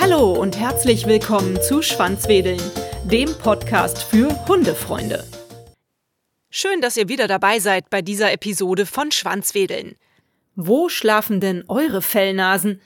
Hallo 0.00 0.32
und 0.32 0.58
herzlich 0.58 1.06
willkommen 1.06 1.60
zu 1.62 1.82
Schwanzwedeln, 1.82 2.60
dem 3.04 3.32
Podcast 3.38 4.02
für 4.02 4.28
Hundefreunde. 4.48 5.24
Schön, 6.50 6.80
dass 6.80 6.96
ihr 6.96 7.08
wieder 7.08 7.28
dabei 7.28 7.60
seid 7.60 7.90
bei 7.90 8.02
dieser 8.02 8.32
Episode 8.32 8.86
von 8.86 9.12
Schwanzwedeln. 9.12 9.96
Wo 10.56 10.88
schlafen 10.88 11.40
denn 11.40 11.64
eure 11.68 12.02
Fellnasen? 12.02 12.80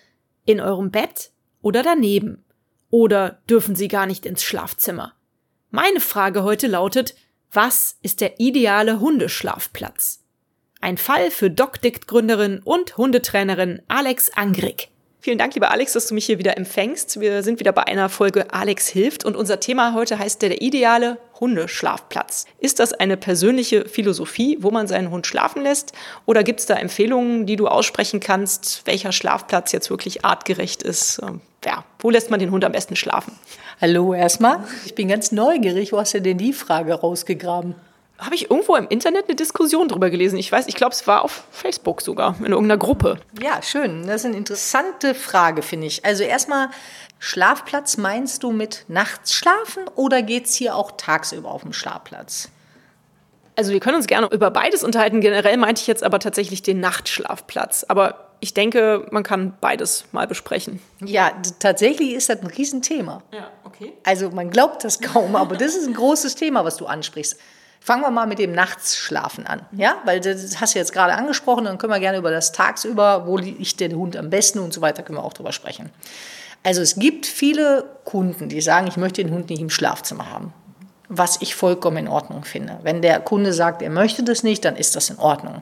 In 0.45 0.61
eurem 0.61 0.91
Bett 0.91 1.33
oder 1.63 1.83
daneben? 1.83 2.45
Oder 2.91 3.41
dürfen 3.49 3.75
sie 3.75 3.89
gar 3.89 4.07
nicht 4.07 4.27
ins 4.27 4.45
Schlafzimmer? 4.45 5.15
Meine 5.71 6.01
Frage 6.01 6.43
heute 6.43 6.67
lautet, 6.67 7.15
was 7.51 7.97
ist 8.03 8.21
der 8.21 8.39
ideale 8.39 9.01
Hundeschlafplatz? 9.01 10.24
Ein 10.85 10.99
Fall 10.99 11.31
für 11.31 11.51
DocDict-Gründerin 11.51 12.61
und 12.63 12.99
Hundetrainerin 12.99 13.81
Alex 13.89 14.31
Angrig. 14.37 14.91
Vielen 15.19 15.39
Dank, 15.39 15.55
lieber 15.55 15.71
Alex, 15.71 15.95
dass 15.95 16.09
du 16.09 16.15
mich 16.15 16.27
hier 16.27 16.39
wieder 16.39 16.59
empfängst. 16.59 17.21
Wir 17.21 17.43
sind 17.43 17.59
wieder 17.59 17.73
bei 17.73 17.85
einer 17.85 18.11
Folge 18.11 18.53
Alex 18.53 18.89
hilft 18.89 19.25
und 19.25 19.35
unser 19.35 19.61
Thema 19.61 19.95
heute 19.95 20.19
heißt 20.19 20.43
der, 20.43 20.51
der 20.51 20.61
ideale 20.61 21.17
Hundeschlafplatz. 21.41 22.45
Ist 22.59 22.81
das 22.81 22.93
eine 22.93 23.17
persönliche 23.17 23.89
Philosophie, 23.89 24.59
wo 24.61 24.71
man 24.71 24.87
seinen 24.87 25.11
Hund 25.11 25.27
schlafen 25.27 25.63
lässt? 25.63 25.95
Oder 26.27 26.45
gibt 26.45 26.61
es 26.61 26.67
da 26.67 26.75
Empfehlungen, 26.75 27.47
die 27.47 27.57
du 27.57 27.67
aussprechen 27.67 28.21
kannst, 28.21 28.83
welcher 28.85 29.13
Schlafplatz 29.13 29.73
jetzt 29.73 29.89
wirklich 29.89 30.27
artgerecht 30.27 30.83
ist? 30.83 31.19
Ähm, 31.23 31.41
ja, 31.65 31.87
wo 31.99 32.11
lässt 32.11 32.31
man 32.31 32.41
den 32.41 32.51
Hund 32.51 32.63
am 32.63 32.73
besten 32.73 32.95
schlafen? 32.95 33.33
Hallo 33.81 34.13
erstmal. 34.13 34.63
Ich 34.85 34.95
bin 34.95 35.09
ganz 35.09 35.33
neugierig. 35.33 35.95
Wo 35.95 35.99
hast 35.99 36.13
du 36.13 36.21
denn 36.21 36.37
die 36.37 36.53
Frage 36.53 36.93
rausgegraben? 36.93 37.75
Habe 38.25 38.35
ich 38.35 38.51
irgendwo 38.51 38.77
im 38.77 38.89
Internet 38.89 39.27
eine 39.27 39.37
Diskussion 39.37 39.89
drüber 39.89 40.11
gelesen. 40.11 40.39
Ich 40.39 40.51
weiß, 40.51 40.67
ich 40.67 40.75
glaube, 40.75 40.93
es 40.93 41.07
war 41.07 41.23
auf 41.23 41.45
Facebook 41.51 42.01
sogar, 42.03 42.37
in 42.39 42.47
irgendeiner 42.47 42.79
Gruppe. 42.79 43.19
Ja, 43.41 43.63
schön. 43.63 44.07
Das 44.07 44.23
ist 44.23 44.27
eine 44.27 44.37
interessante 44.37 45.15
Frage, 45.15 45.63
finde 45.63 45.87
ich. 45.87 46.05
Also 46.05 46.25
erstmal, 46.25 46.71
Schlafplatz 47.19 47.97
meinst 47.97 48.43
du 48.43 48.53
mit 48.53 48.85
nachts 48.89 49.35
schlafen 49.35 49.85
oder 49.95 50.23
geht 50.23 50.47
es 50.47 50.55
hier 50.55 50.77
auch 50.77 50.93
tagsüber 50.97 51.51
auf 51.51 51.63
dem 51.63 51.73
Schlafplatz? 51.73 52.49
Also 53.57 53.73
wir 53.73 53.81
können 53.81 53.97
uns 53.97 54.07
gerne 54.07 54.29
über 54.33 54.51
beides 54.51 54.83
unterhalten. 54.83 55.21
Generell 55.21 55.57
meinte 55.57 55.81
ich 55.81 55.87
jetzt 55.87 56.03
aber 56.03 56.19
tatsächlich 56.19 56.63
den 56.63 56.81
Nachtschlafplatz. 56.81 57.85
Aber 57.89 58.31
ich 58.41 58.53
denke, 58.53 59.07
man 59.11 59.23
kann 59.23 59.57
beides 59.61 60.07
mal 60.13 60.27
besprechen. 60.27 60.81
Ja, 61.05 61.31
tatsächlich 61.61 62.15
ist 62.15 62.29
das 62.29 62.41
ein 62.41 62.49
Riesenthema. 62.49 63.23
Ja, 63.33 63.51
okay. 63.65 63.93
Also 64.05 64.31
man 64.31 64.51
glaubt 64.51 64.83
das 64.83 65.01
kaum, 65.01 65.37
aber 65.37 65.57
das 65.57 65.77
ist 65.77 65.87
ein 65.87 65.95
großes 65.95 66.35
Thema, 66.35 66.65
was 66.65 66.77
du 66.77 66.87
ansprichst. 66.87 67.39
Fangen 67.85 68.01
wir 68.01 68.11
mal 68.11 68.27
mit 68.27 68.39
dem 68.39 68.53
Nachtsschlafen 68.53 69.47
an, 69.47 69.61
ja, 69.73 69.97
weil 70.07 70.19
das 70.19 70.59
hast 70.59 70.75
du 70.75 70.79
jetzt 70.79 70.95
gerade 70.95 71.13
angesprochen, 71.13 71.67
dann 71.67 71.77
können 71.77 71.93
wir 71.93 72.01
gerne 72.01 72.17
über 72.17 72.31
das 72.31 72.51
tagsüber, 72.51 73.27
wo 73.27 73.37
liegt 73.37 73.79
der 73.79 73.91
Hund 73.91 74.17
am 74.17 74.31
besten 74.31 74.59
und 74.61 74.73
so 74.73 74.81
weiter, 74.81 75.03
können 75.03 75.19
wir 75.19 75.23
auch 75.23 75.35
drüber 75.35 75.53
sprechen. 75.53 75.91
Also 76.63 76.81
es 76.81 76.95
gibt 76.95 77.27
viele 77.27 77.85
Kunden, 78.05 78.49
die 78.49 78.63
sagen, 78.63 78.87
ich 78.87 78.97
möchte 78.97 79.23
den 79.23 79.35
Hund 79.35 79.51
nicht 79.51 79.61
im 79.61 79.69
Schlafzimmer 79.69 80.31
haben, 80.31 80.55
was 81.11 81.43
ich 81.43 81.55
vollkommen 81.55 81.99
in 81.99 82.09
Ordnung 82.09 82.45
finde. 82.45 82.79
Wenn 82.83 83.03
der 83.03 83.21
Kunde 83.21 83.53
sagt, 83.53 83.83
er 83.83 83.91
möchte 83.91 84.23
das 84.23 84.43
nicht, 84.43 84.65
dann 84.65 84.77
ist 84.77 84.97
das 84.97 85.11
in 85.11 85.19
Ordnung. 85.19 85.61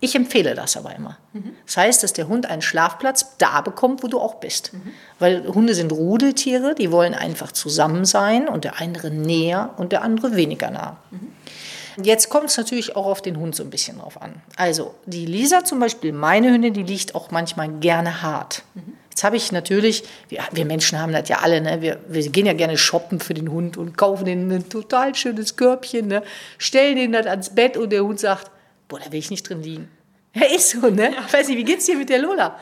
Ich 0.00 0.14
empfehle 0.14 0.54
das 0.54 0.76
aber 0.76 0.94
immer. 0.94 1.18
Mhm. 1.32 1.52
Das 1.66 1.76
heißt, 1.76 2.02
dass 2.02 2.12
der 2.12 2.28
Hund 2.28 2.46
einen 2.46 2.62
Schlafplatz 2.62 3.36
da 3.38 3.60
bekommt, 3.60 4.02
wo 4.02 4.06
du 4.06 4.20
auch 4.20 4.36
bist. 4.36 4.72
Mhm. 4.72 4.92
Weil 5.18 5.48
Hunde 5.48 5.74
sind 5.74 5.90
Rudeltiere, 5.90 6.74
die 6.74 6.92
wollen 6.92 7.14
einfach 7.14 7.50
zusammen 7.50 8.04
sein 8.04 8.48
und 8.48 8.64
der 8.64 8.80
andere 8.80 9.10
näher 9.10 9.74
und 9.76 9.90
der 9.90 10.02
andere 10.02 10.36
weniger 10.36 10.70
nah. 10.70 10.98
Mhm. 11.10 12.04
Jetzt 12.04 12.28
kommt 12.28 12.50
es 12.50 12.56
natürlich 12.56 12.94
auch 12.94 13.06
auf 13.06 13.22
den 13.22 13.38
Hund 13.38 13.56
so 13.56 13.64
ein 13.64 13.70
bisschen 13.70 13.98
drauf 13.98 14.22
an. 14.22 14.34
Also 14.56 14.94
die 15.06 15.26
Lisa 15.26 15.64
zum 15.64 15.80
Beispiel, 15.80 16.12
meine 16.12 16.52
Hündin, 16.52 16.74
die 16.74 16.84
liegt 16.84 17.16
auch 17.16 17.32
manchmal 17.32 17.68
gerne 17.68 18.22
hart. 18.22 18.62
Mhm. 18.74 18.92
Jetzt 19.10 19.24
habe 19.24 19.36
ich 19.36 19.50
natürlich, 19.50 20.04
wir, 20.28 20.44
wir, 20.52 20.64
Menschen 20.64 21.00
haben 21.00 21.12
das 21.12 21.28
ja 21.28 21.38
alle, 21.40 21.60
ne? 21.60 21.82
wir, 21.82 21.98
wir, 22.06 22.28
gehen 22.28 22.46
ja 22.46 22.52
gerne 22.52 22.78
shoppen 22.78 23.18
für 23.18 23.34
den 23.34 23.50
Hund 23.50 23.76
und 23.76 23.98
kaufen 23.98 24.28
ihm 24.28 24.48
ein 24.48 24.68
total 24.68 25.16
schönes 25.16 25.56
Körbchen, 25.56 26.06
ne? 26.06 26.22
stellen 26.56 26.96
ihn 26.98 27.10
das 27.10 27.26
ans 27.26 27.50
Bett 27.50 27.76
und 27.76 27.90
der 27.90 28.04
Hund 28.04 28.20
sagt, 28.20 28.48
boah, 28.88 28.98
da 28.98 29.12
will 29.12 29.18
ich 29.18 29.30
nicht 29.30 29.48
drin 29.48 29.62
liegen. 29.62 29.88
Ja, 30.34 30.44
ist 30.54 30.70
so, 30.70 30.88
ne? 30.88 31.12
Ja. 31.14 31.24
Ich 31.26 31.32
weiß 31.32 31.48
nicht, 31.48 31.58
wie 31.58 31.64
geht's 31.64 31.86
dir 31.86 31.96
mit 31.96 32.08
der 32.08 32.18
Lola? 32.18 32.58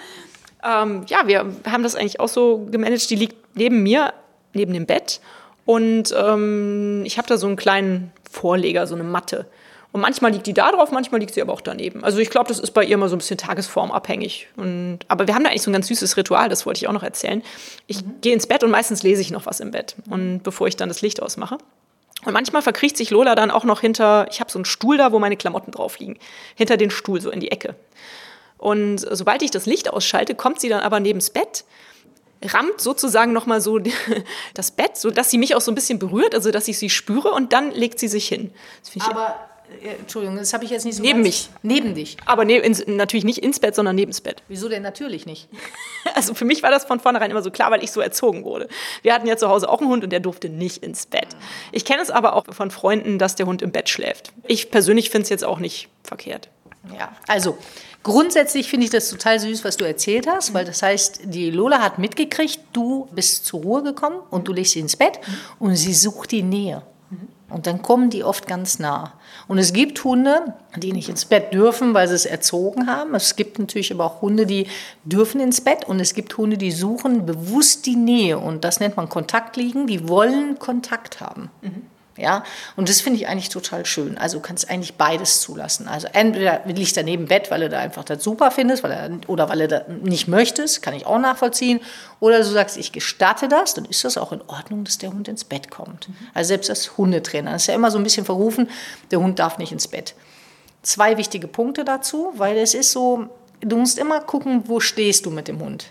Ähm, 0.65 1.05
ja, 1.09 1.27
wir 1.27 1.47
haben 1.67 1.83
das 1.83 1.95
eigentlich 1.95 2.21
auch 2.21 2.29
so 2.29 2.67
gemanagt. 2.71 3.09
Die 3.11 3.17
liegt 3.17 3.37
neben 3.57 3.83
mir, 3.83 4.13
neben 4.53 4.73
dem 4.73 4.87
Bett. 4.87 5.21
Und 5.65 6.15
ähm, 6.17 7.03
ich 7.05 7.19
habe 7.19 7.29
da 7.29 7.37
so 7.37 7.47
einen 7.47 7.57
kleinen 7.57 8.13
Vorleger, 8.31 8.87
so 8.87 8.95
eine 8.95 9.05
Matte. 9.05 9.47
Und 9.93 10.01
manchmal 10.01 10.33
liegt 10.33 10.47
die 10.47 10.53
da 10.53 10.71
drauf, 10.73 10.91
manchmal 10.91 11.21
liegt 11.21 11.35
sie 11.35 11.41
aber 11.41 11.53
auch 11.53 11.61
daneben. 11.61 12.05
Also 12.05 12.19
ich 12.19 12.29
glaube, 12.29 12.49
das 12.49 12.59
ist 12.59 12.73
bei 12.73 12.85
ihr 12.85 12.95
immer 12.95 13.09
so 13.09 13.17
ein 13.17 13.19
bisschen 13.19 13.39
tagesformabhängig. 13.39 14.49
Und, 14.57 15.01
aber 15.09 15.27
wir 15.27 15.35
haben 15.35 15.43
da 15.43 15.51
eigentlich 15.51 15.63
so 15.63 15.71
ein 15.71 15.73
ganz 15.73 15.87
süßes 15.89 16.17
Ritual, 16.17 16.49
das 16.49 16.67
wollte 16.67 16.79
ich 16.79 16.89
auch 16.89 16.93
noch 16.93 17.03
erzählen. 17.03 17.43
Ich 17.87 18.05
mhm. 18.05 18.21
gehe 18.21 18.35
ins 18.35 18.47
Bett 18.47 18.63
und 18.63 18.71
meistens 18.71 19.03
lese 19.03 19.23
ich 19.23 19.31
noch 19.31 19.47
was 19.47 19.61
im 19.61 19.71
Bett. 19.71 19.97
Und 20.11 20.43
bevor 20.43 20.67
ich 20.67 20.77
dann 20.77 20.89
das 20.89 21.01
Licht 21.01 21.23
ausmache. 21.23 21.59
Und 22.27 22.33
manchmal 22.33 22.61
verkriecht 22.61 22.97
sich 22.97 23.11
Lola 23.11 23.35
dann 23.35 23.51
auch 23.51 23.65
noch 23.65 23.81
hinter, 23.81 24.27
ich 24.31 24.41
habe 24.41 24.51
so 24.51 24.59
einen 24.59 24.65
Stuhl 24.67 24.99
da, 24.99 25.13
wo 25.13 25.19
meine 25.19 25.37
Klamotten 25.37 25.71
drauf 25.71 25.99
liegen. 25.99 26.19
Hinter 26.57 26.77
den 26.77 26.91
Stuhl, 26.91 27.21
so 27.21 27.31
in 27.31 27.41
die 27.41 27.53
Ecke. 27.53 27.77
Und 28.59 28.99
sobald 28.99 29.43
ich 29.43 29.51
das 29.51 29.65
Licht 29.67 29.91
ausschalte, 29.91 30.35
kommt 30.35 30.61
sie 30.61 30.69
dann 30.69 30.81
aber 30.81 31.01
nebens 31.01 31.31
Bett 31.31 31.65
rammt 32.45 32.81
sozusagen 32.81 33.33
nochmal 33.33 33.61
so 33.61 33.79
das 34.55 34.71
Bett, 34.71 34.97
so 34.97 35.11
dass 35.11 35.31
sie 35.31 35.39
mich 35.39 35.55
auch 35.55 35.61
so 35.61 35.73
ein 35.73 35.75
bisschen 35.75 35.99
berührt, 35.99 36.35
also 36.35 36.51
dass 36.51 36.69
ich 36.69 36.79
sie 36.79 36.91
spüre 36.91 37.31
und 37.31 37.53
dann 37.53 37.71
legt 37.71 37.99
sie 37.99 38.09
sich 38.09 38.29
hin. 38.29 38.53
Aber 39.11 39.29
äh, 39.29 39.56
Entschuldigung, 40.01 40.37
das 40.37 40.53
habe 40.53 40.65
ich 40.65 40.71
jetzt 40.71 40.85
nicht 40.85 40.97
so 40.97 41.03
Neben 41.03 41.23
mich. 41.23 41.51
Neben 41.63 41.95
dich. 41.95 42.17
Aber 42.27 42.45
ne, 42.45 42.59
ins, 42.59 42.87
natürlich 42.87 43.25
nicht 43.25 43.39
ins 43.39 43.61
Bett, 43.61 43.75
sondern 43.75 43.97
neben 43.97 44.11
das 44.11 44.21
Bett. 44.21 44.43
Wieso 44.49 44.69
denn 44.69 44.83
natürlich 44.83 45.27
nicht? 45.27 45.49
Also 46.15 46.35
für 46.35 46.45
mich 46.45 46.63
war 46.63 46.71
das 46.71 46.85
von 46.85 47.01
vornherein 47.01 47.33
immer 47.33 47.43
so 47.43 47.51
klar, 47.51 47.73
weil 47.73 47.83
ich 47.83 47.91
so 47.91 48.01
erzogen 48.01 48.45
wurde. 48.45 48.69
Wir 49.03 49.13
hatten 49.13 49.27
ja 49.27 49.37
zu 49.37 49.49
Hause 49.49 49.69
auch 49.69 49.81
einen 49.81 49.91
Hund 49.91 50.05
und 50.05 50.11
der 50.11 50.21
durfte 50.21 50.49
nicht 50.49 50.83
ins 50.83 51.05
Bett. 51.05 51.27
Ich 51.73 51.85
kenne 51.85 52.01
es 52.01 52.11
aber 52.11 52.37
auch 52.37 52.45
von 52.55 52.71
Freunden, 52.71 53.19
dass 53.19 53.35
der 53.35 53.47
Hund 53.47 53.61
im 53.61 53.73
Bett 53.73 53.89
schläft. 53.89 54.33
Ich 54.47 54.71
persönlich 54.71 55.11
finde 55.11 55.25
es 55.25 55.31
jetzt 55.31 55.45
auch 55.45 55.59
nicht 55.59 55.89
verkehrt. 56.05 56.49
Ja, 56.97 57.11
also 57.27 57.59
Grundsätzlich 58.07 58.71
finde 58.71 58.85
ich 58.85 58.93
das 58.93 59.11
total 59.11 59.41
süß, 59.41 59.65
was 59.65 59.77
du 59.77 59.85
erzählt 59.85 60.29
hast, 60.29 60.55
weil 60.55 60.65
das 60.65 60.81
heißt, 60.81 61.23
die 61.25 61.51
Lola 61.51 61.83
hat 61.83 61.99
mitgekriegt, 61.99 62.61
du 62.73 63.09
bist 63.11 63.45
zur 63.45 63.63
Ruhe 63.63 63.83
gekommen 63.83 64.21
und 64.31 64.47
du 64.47 64.53
legst 64.53 64.75
sie 64.75 64.79
ins 64.79 64.95
Bett 64.95 65.19
und 65.59 65.75
sie 65.75 65.93
sucht 65.93 66.31
die 66.31 66.45
Nähe. 66.45 66.83
Und 67.49 67.67
dann 67.67 67.83
kommen 67.83 68.09
die 68.09 68.23
oft 68.23 68.47
ganz 68.47 68.79
nah. 68.79 69.15
Und 69.49 69.59
es 69.59 69.73
gibt 69.73 70.03
Hunde, 70.03 70.55
die 70.77 70.93
nicht 70.93 71.09
ins 71.09 71.25
Bett 71.25 71.55
dürfen, 71.55 71.95
weil 71.95 72.09
sie 72.09 72.15
es 72.15 72.27
erzogen 72.27 72.89
haben. 72.89 73.15
Es 73.15 73.37
gibt 73.37 73.59
natürlich 73.59 73.93
aber 73.93 74.05
auch 74.05 74.23
Hunde, 74.23 74.45
die 74.45 74.67
dürfen 75.05 75.41
ins 75.41 75.61
Bett. 75.61 75.85
Und 75.85 76.01
es 76.01 76.15
gibt 76.15 76.37
Hunde, 76.37 76.59
die 76.59 76.73
suchen 76.73 77.27
bewusst 77.27 77.87
die 77.87 77.97
Nähe. 77.97 78.39
Und 78.39 78.65
das 78.65 78.81
nennt 78.81 78.97
man 78.97 79.09
Kontaktliegen. 79.09 79.87
Die 79.87 80.09
wollen 80.09 80.59
Kontakt 80.59 81.21
haben. 81.21 81.51
Mhm. 81.63 81.83
Ja, 82.17 82.45
und 82.77 82.89
das 82.89 83.01
finde 83.01 83.19
ich 83.19 83.29
eigentlich 83.29 83.51
total 83.51 83.85
schön. 83.85 84.17
Also 84.17 84.39
du 84.39 84.43
kannst 84.43 84.71
eigentlich 84.71 84.95
beides 84.95 85.43
zulassen. 85.43 85.87
Also 85.87 86.09
entweder 86.13 86.63
liegt 86.65 86.97
er 86.97 87.03
neben 87.03 87.27
Bett, 87.27 87.51
weil 87.51 87.61
du 87.61 87.69
da 87.69 87.79
einfach 87.79 88.05
das 88.05 88.25
super 88.25 88.51
findest, 88.51 88.83
weil 88.83 88.93
er, 88.93 89.11
oder 89.27 89.49
weil 89.49 89.61
er 89.61 89.69
das 89.69 89.83
nicht 90.03 90.27
möchtest, 90.27 90.83
kann 90.83 90.95
ich 90.95 91.05
auch 91.05 91.19
nachvollziehen. 91.19 91.81
Oder 92.21 92.39
du 92.39 92.45
sagst, 92.45 92.79
ich 92.79 92.93
gestatte 92.93 93.49
das, 93.49 93.75
dann 93.75 93.85
ist 93.85 94.05
das 94.05 94.17
auch 94.17 94.33
in 94.33 94.41
Ordnung, 94.47 94.85
dass 94.85 94.99
der 94.99 95.13
Hund 95.13 95.29
ins 95.29 95.45
Bett 95.45 95.71
kommt. 95.71 96.09
Also 96.33 96.49
selbst 96.49 96.71
als 96.71 96.97
Hundetrainer 96.97 97.53
das 97.53 97.63
ist 97.63 97.69
ja 97.69 97.75
immer 97.75 97.91
so 97.91 97.99
ein 97.99 98.05
bisschen 98.05 98.25
verrufen, 98.25 98.69
der 99.11 99.21
Hund 99.21 99.39
darf 99.39 99.59
nicht 99.59 99.73
ins 99.73 99.89
Bett. 99.89 100.15
Zwei 100.83 101.17
wichtige 101.17 101.49
Punkte 101.49 101.85
dazu, 101.85 102.33
weil 102.37 102.57
es 102.59 102.75
ist 102.75 102.93
so, 102.93 103.29
du 103.61 103.77
musst 103.77 103.99
immer 103.99 104.21
gucken, 104.21 104.65
wo 104.67 104.81
stehst 104.81 105.27
du 105.27 105.31
mit 105.31 105.49
dem 105.49 105.61
Hund. 105.61 105.89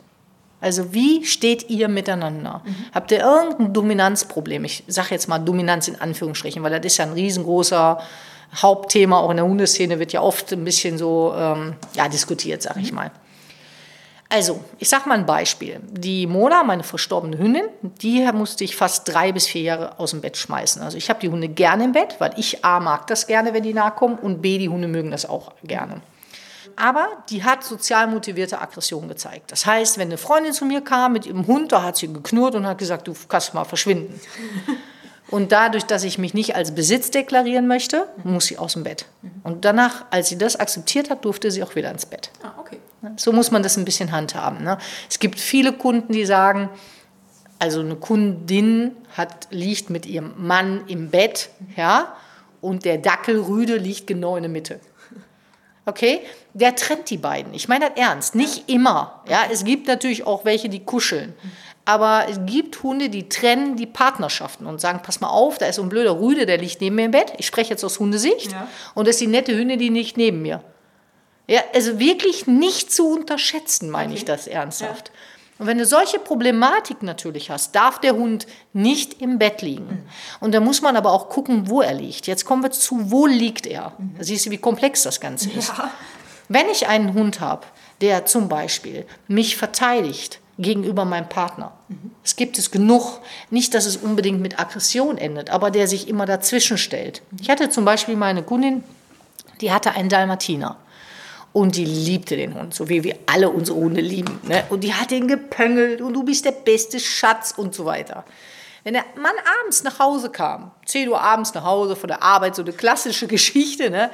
Also 0.65 0.95
wie 0.95 1.23
steht 1.23 1.69
ihr 1.69 1.87
miteinander? 1.87 2.63
Mhm. 2.65 2.75
Habt 2.91 3.11
ihr 3.11 3.19
irgendein 3.19 3.71
Dominanzproblem? 3.71 4.65
Ich 4.65 4.83
sage 4.87 5.09
jetzt 5.11 5.27
mal 5.27 5.37
Dominanz 5.37 5.87
in 5.87 6.01
Anführungsstrichen, 6.01 6.63
weil 6.63 6.71
das 6.71 6.83
ist 6.91 6.97
ja 6.97 7.05
ein 7.05 7.13
riesengroßer 7.13 7.99
Hauptthema, 8.55 9.19
auch 9.19 9.29
in 9.29 9.37
der 9.37 9.45
Hundeszene 9.45 9.99
wird 9.99 10.11
ja 10.11 10.21
oft 10.21 10.51
ein 10.53 10.63
bisschen 10.63 10.97
so 10.97 11.35
ähm, 11.37 11.75
ja, 11.93 12.09
diskutiert, 12.09 12.63
sage 12.63 12.79
ich 12.79 12.89
mhm. 12.89 12.95
mal. 12.95 13.11
Also, 14.27 14.59
ich 14.79 14.89
sage 14.89 15.07
mal 15.07 15.19
ein 15.19 15.27
Beispiel. 15.27 15.81
Die 15.87 16.25
Mona, 16.25 16.63
meine 16.63 16.81
verstorbene 16.81 17.37
Hündin, 17.37 17.65
die 18.01 18.27
musste 18.33 18.63
ich 18.63 18.75
fast 18.75 19.07
drei 19.07 19.31
bis 19.31 19.45
vier 19.45 19.61
Jahre 19.61 19.99
aus 19.99 20.11
dem 20.11 20.21
Bett 20.21 20.35
schmeißen. 20.35 20.81
Also 20.81 20.97
ich 20.97 21.11
habe 21.11 21.19
die 21.19 21.29
Hunde 21.29 21.47
gerne 21.47 21.83
im 21.83 21.91
Bett, 21.91 22.15
weil 22.17 22.33
ich 22.37 22.65
A 22.65 22.79
mag 22.79 23.05
das 23.05 23.27
gerne, 23.27 23.53
wenn 23.53 23.61
die 23.61 23.75
nahe 23.75 23.91
kommen 23.91 24.17
und 24.17 24.41
B, 24.41 24.57
die 24.57 24.69
Hunde 24.69 24.87
mögen 24.87 25.11
das 25.11 25.29
auch 25.29 25.51
gerne 25.63 26.01
aber 26.75 27.07
die 27.29 27.43
hat 27.43 27.63
sozial 27.63 28.07
motivierte 28.07 28.61
Aggression 28.61 29.07
gezeigt. 29.07 29.51
Das 29.51 29.65
heißt, 29.65 29.97
wenn 29.97 30.09
eine 30.09 30.17
Freundin 30.17 30.53
zu 30.53 30.65
mir 30.65 30.81
kam 30.81 31.13
mit 31.13 31.25
ihrem 31.25 31.47
Hund, 31.47 31.71
da 31.71 31.83
hat 31.83 31.97
sie 31.97 32.11
geknurrt 32.11 32.55
und 32.55 32.67
hat 32.67 32.77
gesagt, 32.77 33.07
du 33.07 33.15
kannst 33.27 33.53
mal 33.53 33.65
verschwinden. 33.65 34.19
Und 35.31 35.51
dadurch, 35.51 35.85
dass 35.85 36.03
ich 36.03 36.19
mich 36.19 36.35
nicht 36.35 36.55
als 36.55 36.75
Besitz 36.75 37.09
deklarieren 37.09 37.67
möchte, 37.67 38.07
muss 38.23 38.45
sie 38.45 38.59
aus 38.59 38.73
dem 38.73 38.83
Bett. 38.83 39.07
Und 39.43 39.65
danach, 39.65 40.05
als 40.11 40.29
sie 40.29 40.37
das 40.37 40.55
akzeptiert 40.55 41.09
hat, 41.09 41.25
durfte 41.25 41.49
sie 41.49 41.63
auch 41.63 41.75
wieder 41.75 41.89
ins 41.89 42.05
Bett. 42.05 42.29
Ah, 42.43 42.53
okay. 42.59 42.77
So 43.17 43.31
muss 43.31 43.49
man 43.49 43.63
das 43.63 43.75
ein 43.77 43.85
bisschen 43.85 44.11
handhaben. 44.11 44.63
Ne? 44.63 44.77
Es 45.09 45.19
gibt 45.19 45.39
viele 45.39 45.73
Kunden, 45.73 46.13
die 46.13 46.25
sagen, 46.25 46.69
also 47.59 47.79
eine 47.79 47.95
Kundin 47.95 48.91
hat, 49.17 49.47
liegt 49.49 49.89
mit 49.89 50.05
ihrem 50.05 50.33
Mann 50.37 50.83
im 50.87 51.09
Bett, 51.09 51.49
ja, 51.75 52.15
und 52.61 52.83
der 52.83 52.97
Dackelrüde 52.97 53.77
liegt 53.77 54.07
genau 54.07 54.35
in 54.37 54.43
der 54.43 54.51
Mitte. 54.51 54.79
Okay, 55.85 56.21
der 56.53 56.75
trennt 56.75 57.09
die 57.09 57.17
beiden. 57.17 57.53
Ich 57.53 57.67
meine 57.67 57.89
das 57.89 57.97
ernst. 57.97 58.35
Nicht 58.35 58.69
immer. 58.69 59.21
Ja, 59.29 59.43
es 59.51 59.63
gibt 59.63 59.87
natürlich 59.87 60.25
auch 60.25 60.43
welche, 60.43 60.67
die 60.67 60.83
kuscheln. 60.83 61.33
Aber 61.85 62.25
es 62.27 62.39
gibt 62.47 62.81
Hunde, 62.81 63.09
die 63.09 63.29
trennen 63.29 63.75
die 63.75 63.85
Partnerschaften 63.85 64.65
und 64.65 64.81
sagen, 64.81 65.01
pass 65.03 65.21
mal 65.21 65.29
auf, 65.29 65.59
da 65.59 65.67
ist 65.67 65.75
so 65.75 65.83
ein 65.83 65.89
blöder 65.89 66.19
Rüde, 66.19 66.47
der 66.47 66.57
liegt 66.57 66.81
neben 66.81 66.95
mir 66.95 67.05
im 67.05 67.11
Bett. 67.11 67.33
Ich 67.37 67.45
spreche 67.45 67.69
jetzt 67.69 67.83
aus 67.83 67.99
Hundesicht. 67.99 68.51
Ja. 68.51 68.67
Und 68.95 69.07
das 69.07 69.15
ist 69.15 69.21
die 69.21 69.27
nette 69.27 69.55
Hündin, 69.55 69.77
die 69.77 69.91
nicht 69.91 70.17
neben 70.17 70.41
mir. 70.41 70.63
Ja, 71.47 71.61
also 71.75 71.99
wirklich 71.99 72.47
nicht 72.47 72.91
zu 72.91 73.07
unterschätzen, 73.07 73.91
meine 73.91 74.09
okay. 74.09 74.17
ich 74.17 74.25
das 74.25 74.47
ernsthaft. 74.47 75.09
Ja. 75.09 75.13
Und 75.57 75.67
wenn 75.67 75.77
du 75.77 75.85
solche 75.85 76.19
Problematik 76.19 77.01
natürlich 77.01 77.49
hast, 77.49 77.75
darf 77.75 77.99
der 77.99 78.15
Hund 78.15 78.45
nicht 78.73 79.21
im 79.21 79.39
Bett 79.39 79.61
liegen. 79.61 79.85
Mhm. 79.85 80.03
Und 80.41 80.53
da 80.53 80.59
muss 80.59 80.81
man 80.81 80.97
aber 80.97 81.11
auch 81.11 81.29
gucken, 81.29 81.69
wo 81.69 81.81
er 81.81 81.93
liegt. 81.93 82.27
Jetzt 82.27 82.43
kommen 82.43 82.61
wir 82.61 82.71
zu, 82.71 83.09
wo 83.11 83.25
liegt 83.25 83.65
er? 83.65 83.93
Mhm. 83.97 84.15
Da 84.17 84.23
siehst 84.23 84.45
du, 84.45 84.51
wie 84.51 84.57
komplex 84.57 85.03
das 85.03 85.21
Ganze 85.21 85.49
ist. 85.51 85.69
Ja. 85.69 85.91
Wenn 86.49 86.67
ich 86.69 86.87
einen 86.87 87.13
Hund 87.13 87.39
habe, 87.39 87.65
der 88.01 88.25
zum 88.25 88.49
Beispiel 88.49 89.05
mich 89.27 89.55
verteidigt 89.55 90.41
gegenüber 90.57 91.05
meinem 91.05 91.29
Partner, 91.29 91.71
mhm. 91.87 92.11
es 92.21 92.35
gibt 92.35 92.57
es 92.57 92.69
genug, 92.69 93.21
nicht, 93.49 93.73
dass 93.73 93.85
es 93.85 93.95
unbedingt 93.95 94.41
mit 94.41 94.59
Aggression 94.59 95.17
endet, 95.17 95.49
aber 95.49 95.71
der 95.71 95.87
sich 95.87 96.09
immer 96.09 96.25
dazwischen 96.25 96.77
stellt. 96.77 97.21
Ich 97.39 97.49
hatte 97.49 97.69
zum 97.69 97.85
Beispiel 97.85 98.17
meine 98.17 98.43
Kundin, 98.43 98.83
die 99.61 99.71
hatte 99.71 99.91
einen 99.91 100.09
Dalmatiner. 100.09 100.75
Und 101.55 101.77
die 101.77 101.85
liebte 101.85 102.35
den 102.35 102.53
Hund, 102.53 102.73
so 102.73 102.89
wie 102.89 103.05
wir 103.05 103.15
alle 103.27 103.49
unsere 103.49 103.77
Hunde 103.77 104.01
lieben. 104.01 104.41
Ne? 104.43 104.65
Und 104.69 104.83
die 104.83 104.93
hat 104.93 105.13
ihn 105.13 105.29
gepöngelt 105.29 106.01
und 106.01 106.11
du 106.11 106.23
bist 106.23 106.43
der 106.43 106.51
beste 106.51 106.99
Schatz 106.99 107.53
und 107.55 107.73
so 107.73 107.85
weiter. 107.85 108.25
Wenn 108.83 108.91
der 108.91 109.05
Mann 109.15 109.31
abends 109.61 109.81
nach 109.81 109.97
Hause 109.97 110.29
kam, 110.29 110.71
10 110.85 111.07
Uhr 111.07 111.21
abends 111.21 111.53
nach 111.53 111.63
Hause 111.63 111.95
von 111.95 112.09
der 112.09 112.21
Arbeit, 112.21 112.55
so 112.55 112.61
eine 112.61 112.73
klassische 112.73 113.27
Geschichte, 113.35 113.89
ne? 113.89 114.11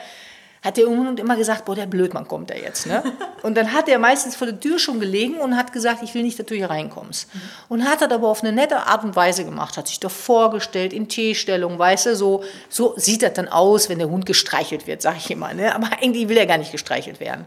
Hat 0.61 0.77
der 0.77 0.85
Hund 0.85 1.19
immer 1.19 1.35
gesagt, 1.35 1.65
boah, 1.65 1.75
der 1.75 1.87
Blödmann 1.87 2.27
kommt 2.27 2.51
da 2.51 2.55
jetzt. 2.55 2.85
Ne? 2.85 3.03
Und 3.41 3.55
dann 3.55 3.73
hat 3.73 3.89
er 3.89 3.97
meistens 3.97 4.35
vor 4.35 4.45
der 4.45 4.59
Tür 4.59 4.77
schon 4.77 4.99
gelegen 4.99 5.39
und 5.39 5.57
hat 5.57 5.73
gesagt, 5.73 6.03
ich 6.03 6.13
will 6.13 6.21
nicht, 6.21 6.37
dass 6.37 6.45
du 6.45 6.53
hier 6.53 6.69
reinkommst. 6.69 7.27
Und 7.69 7.83
hat 7.83 8.01
das 8.01 8.11
aber 8.11 8.27
auf 8.27 8.43
eine 8.43 8.51
nette 8.51 8.77
Art 8.77 9.03
und 9.03 9.15
Weise 9.15 9.43
gemacht, 9.43 9.77
hat 9.77 9.87
sich 9.87 9.99
doch 9.99 10.11
vorgestellt, 10.11 10.93
in 10.93 11.09
T-Stellung, 11.09 11.79
weißt 11.79 12.05
du, 12.05 12.15
so, 12.15 12.43
so 12.69 12.93
sieht 12.97 13.23
das 13.23 13.33
dann 13.33 13.47
aus, 13.47 13.89
wenn 13.89 13.97
der 13.97 14.11
Hund 14.11 14.27
gestreichelt 14.27 14.85
wird, 14.85 15.01
sag 15.01 15.17
ich 15.17 15.31
immer. 15.31 15.55
Ne? 15.55 15.73
Aber 15.73 15.89
eigentlich 15.99 16.29
will 16.29 16.37
er 16.37 16.45
gar 16.45 16.59
nicht 16.59 16.71
gestreichelt 16.71 17.19
werden. 17.19 17.45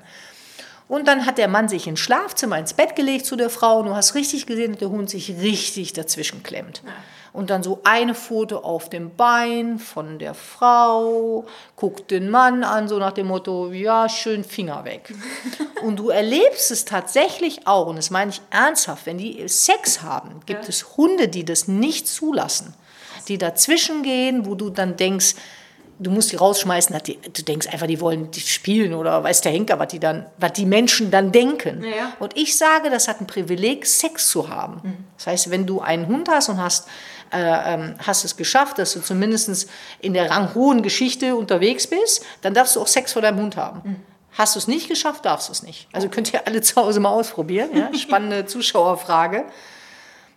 Und 0.87 1.09
dann 1.09 1.25
hat 1.25 1.39
der 1.39 1.49
Mann 1.49 1.69
sich 1.69 1.87
ins 1.87 2.01
Schlafzimmer, 2.01 2.59
ins 2.59 2.75
Bett 2.75 2.95
gelegt 2.95 3.25
zu 3.25 3.37
der 3.37 3.49
Frau 3.49 3.79
und 3.79 3.87
du 3.87 3.95
hast 3.95 4.15
richtig 4.15 4.47
gesehen, 4.47 4.73
dass 4.73 4.81
der 4.81 4.91
Hund 4.91 5.09
sich 5.09 5.31
richtig 5.41 5.95
dazwischen 5.95 6.43
klemmt. 6.43 6.83
Und 7.33 7.51
dann 7.51 7.63
so 7.65 7.81
eine 7.85 8.15
Foto 8.15 8.59
auf 8.59 8.91
dem 8.91 9.17
Bein 9.17 9.79
von 9.79 10.19
der 10.19 10.35
Frau, 10.35 11.47
guckt 11.75 12.11
den 12.11 12.31
Mann 12.31 12.63
an, 12.63 12.87
so 12.87 12.99
nach 12.99 13.13
dem 13.13 13.27
Motto, 13.27 13.73
ja, 13.73 14.09
schön 14.09 14.45
Finger 14.45 14.85
weg. 14.85 15.13
und 15.83 15.97
du 15.97 16.11
erlebst 16.11 16.71
es 16.71 16.85
tatsächlich 16.85 17.67
auch, 17.67 17.87
und 17.87 17.97
das 17.97 18.11
meine 18.11 18.31
ich 18.31 18.43
ernsthaft, 18.51 19.07
wenn 19.07 19.19
die 19.19 19.49
Sex 19.49 20.03
haben, 20.03 20.43
gibt 20.47 20.65
ja. 20.65 20.69
es 20.69 20.97
Hunde, 20.97 21.29
die 21.29 21.45
das 21.45 21.67
nicht 21.67 22.07
zulassen, 22.07 22.75
die 23.27 23.39
dazwischen 23.39 24.03
gehen, 24.03 24.47
wo 24.47 24.55
du 24.55 24.71
dann 24.71 24.97
denkst, 24.97 25.35
du 25.99 26.11
musst 26.11 26.33
die 26.33 26.37
rausschmeißen, 26.37 26.97
die, 27.07 27.19
du 27.21 27.43
denkst 27.43 27.69
einfach, 27.69 27.87
die 27.87 28.01
wollen 28.01 28.31
die 28.31 28.41
spielen 28.41 28.95
oder 28.95 29.23
weiß 29.23 29.41
der 29.43 29.53
Henker, 29.53 29.79
was 29.79 29.89
die 29.89 30.01
dann, 30.01 30.27
was 30.39 30.53
die 30.53 30.67
Menschen 30.67 31.11
dann 31.11 31.33
denken. 31.33 31.85
Ja. 31.85 32.13
Und 32.19 32.37
ich 32.37 32.57
sage, 32.57 32.91
das 32.91 33.09
hat 33.09 33.21
ein 33.21 33.27
Privileg, 33.27 33.87
Sex 33.87 34.29
zu 34.29 34.49
haben. 34.49 34.81
Mhm. 34.83 34.97
Das 35.17 35.27
heißt, 35.27 35.51
wenn 35.51 35.67
du 35.67 35.81
einen 35.81 36.07
Hund 36.07 36.29
hast 36.29 36.49
und 36.49 36.61
hast 36.61 36.89
äh, 37.33 37.75
ähm, 37.75 37.95
hast 37.99 38.25
es 38.25 38.37
geschafft, 38.37 38.79
dass 38.79 38.93
du 38.93 39.01
zumindest 39.01 39.69
in 40.01 40.15
der 40.15 40.31
ranghohen 40.31 40.83
Geschichte 40.83 41.35
unterwegs 41.35 41.87
bist, 41.87 42.25
dann 42.43 42.55
darfst 42.55 42.77
du 42.77 42.81
auch 42.81 42.87
Sex 42.87 43.13
vor 43.13 43.23
deinem 43.23 43.41
Hund 43.41 43.57
haben. 43.57 43.81
Mhm. 43.85 43.97
Hast 44.33 44.57
du 44.57 44.59
es 44.59 44.69
nicht 44.69 44.89
geschafft, 44.89 45.25
darfst 45.25 45.49
du 45.49 45.53
es 45.53 45.63
nicht. 45.63 45.89
Also 45.93 46.09
könnt 46.09 46.33
ihr 46.33 46.47
alle 46.47 46.61
zu 46.61 46.77
Hause 46.77 47.01
mal 47.01 47.11
ausprobieren. 47.11 47.71
Ja? 47.75 47.93
Spannende 47.99 48.47
Zuschauerfrage. 48.47 49.45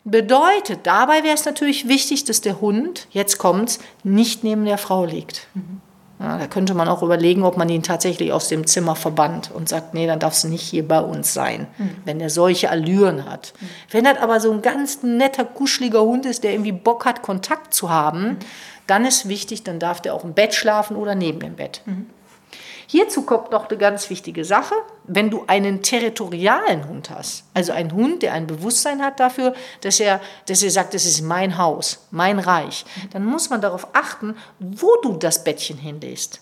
Bedeutet, 0.10 0.80
dabei 0.84 1.24
wäre 1.24 1.36
es 1.36 1.44
natürlich 1.44 1.90
wichtig, 1.90 2.24
dass 2.24 2.40
der 2.40 2.62
Hund, 2.62 3.08
jetzt 3.12 3.40
kommt, 3.40 3.78
nicht 4.06 4.42
neben 4.42 4.64
der 4.64 4.78
Frau 4.78 5.04
liegt. 5.04 5.48
Mhm. 5.54 5.82
Ja, 6.20 6.38
da 6.38 6.48
könnte 6.48 6.74
man 6.74 6.88
auch 6.88 7.04
überlegen, 7.04 7.44
ob 7.44 7.58
man 7.58 7.68
ihn 7.68 7.84
tatsächlich 7.84 8.32
aus 8.32 8.48
dem 8.48 8.66
Zimmer 8.66 8.96
verbannt 8.96 9.52
und 9.54 9.68
sagt, 9.68 9.94
nee, 9.94 10.08
dann 10.08 10.20
darfst 10.20 10.46
du 10.46 10.48
nicht 10.48 10.62
hier 10.62 10.88
bei 10.88 11.02
uns 11.02 11.34
sein, 11.34 11.68
mhm. 11.78 11.90
wenn 12.06 12.22
er 12.22 12.30
solche 12.30 12.70
Allüren 12.70 13.30
hat. 13.30 13.52
Mhm. 13.60 13.68
Wenn 13.92 14.04
das 14.06 14.18
aber 14.20 14.40
so 14.40 14.50
ein 14.50 14.62
ganz 14.62 15.04
netter, 15.04 15.44
kuscheliger 15.44 16.02
Hund 16.02 16.26
ist, 16.26 16.46
der 16.46 16.54
irgendwie 16.54 16.72
Bock 16.72 17.06
hat, 17.06 17.22
Kontakt 17.22 17.74
zu 17.74 17.90
haben, 17.90 18.22
mhm. 18.22 18.38
dann 18.88 19.04
ist 19.04 19.28
wichtig, 19.28 19.64
dann 19.64 19.78
darf 19.78 20.00
der 20.00 20.14
auch 20.14 20.24
im 20.24 20.34
Bett 20.34 20.56
schlafen 20.56 20.96
oder 20.96 21.16
neben 21.16 21.42
dem 21.42 21.58
Bett. 21.58 21.82
Hierzu 22.90 23.24
kommt 23.24 23.52
noch 23.52 23.70
eine 23.70 23.78
ganz 23.78 24.10
wichtige 24.10 24.46
Sache. 24.46 24.74
Wenn 25.04 25.30
du 25.30 25.44
einen 25.48 25.84
territorialen 25.84 26.88
Hund 26.88 27.10
hast, 27.10 27.44
also 27.54 27.74
einen 27.74 27.92
Hund, 27.92 28.24
der 28.24 28.34
ein 28.34 28.48
Bewusstsein 28.48 29.04
hat 29.04 29.20
dafür, 29.20 29.54
dass 29.82 30.00
er, 30.00 30.22
dass 30.48 30.64
er 30.64 30.72
sagt, 30.72 30.94
das 30.94 31.06
ist 31.06 31.22
mein 31.22 31.58
Haus, 31.58 32.08
mein 32.12 32.40
Reich, 32.40 32.86
dann 33.12 33.26
muss 33.26 33.50
man 33.50 33.60
darauf 33.60 33.88
achten, 33.94 34.36
wo 34.60 34.90
du 35.04 35.18
das 35.18 35.44
Bettchen 35.44 35.78
hinlegst. 35.78 36.40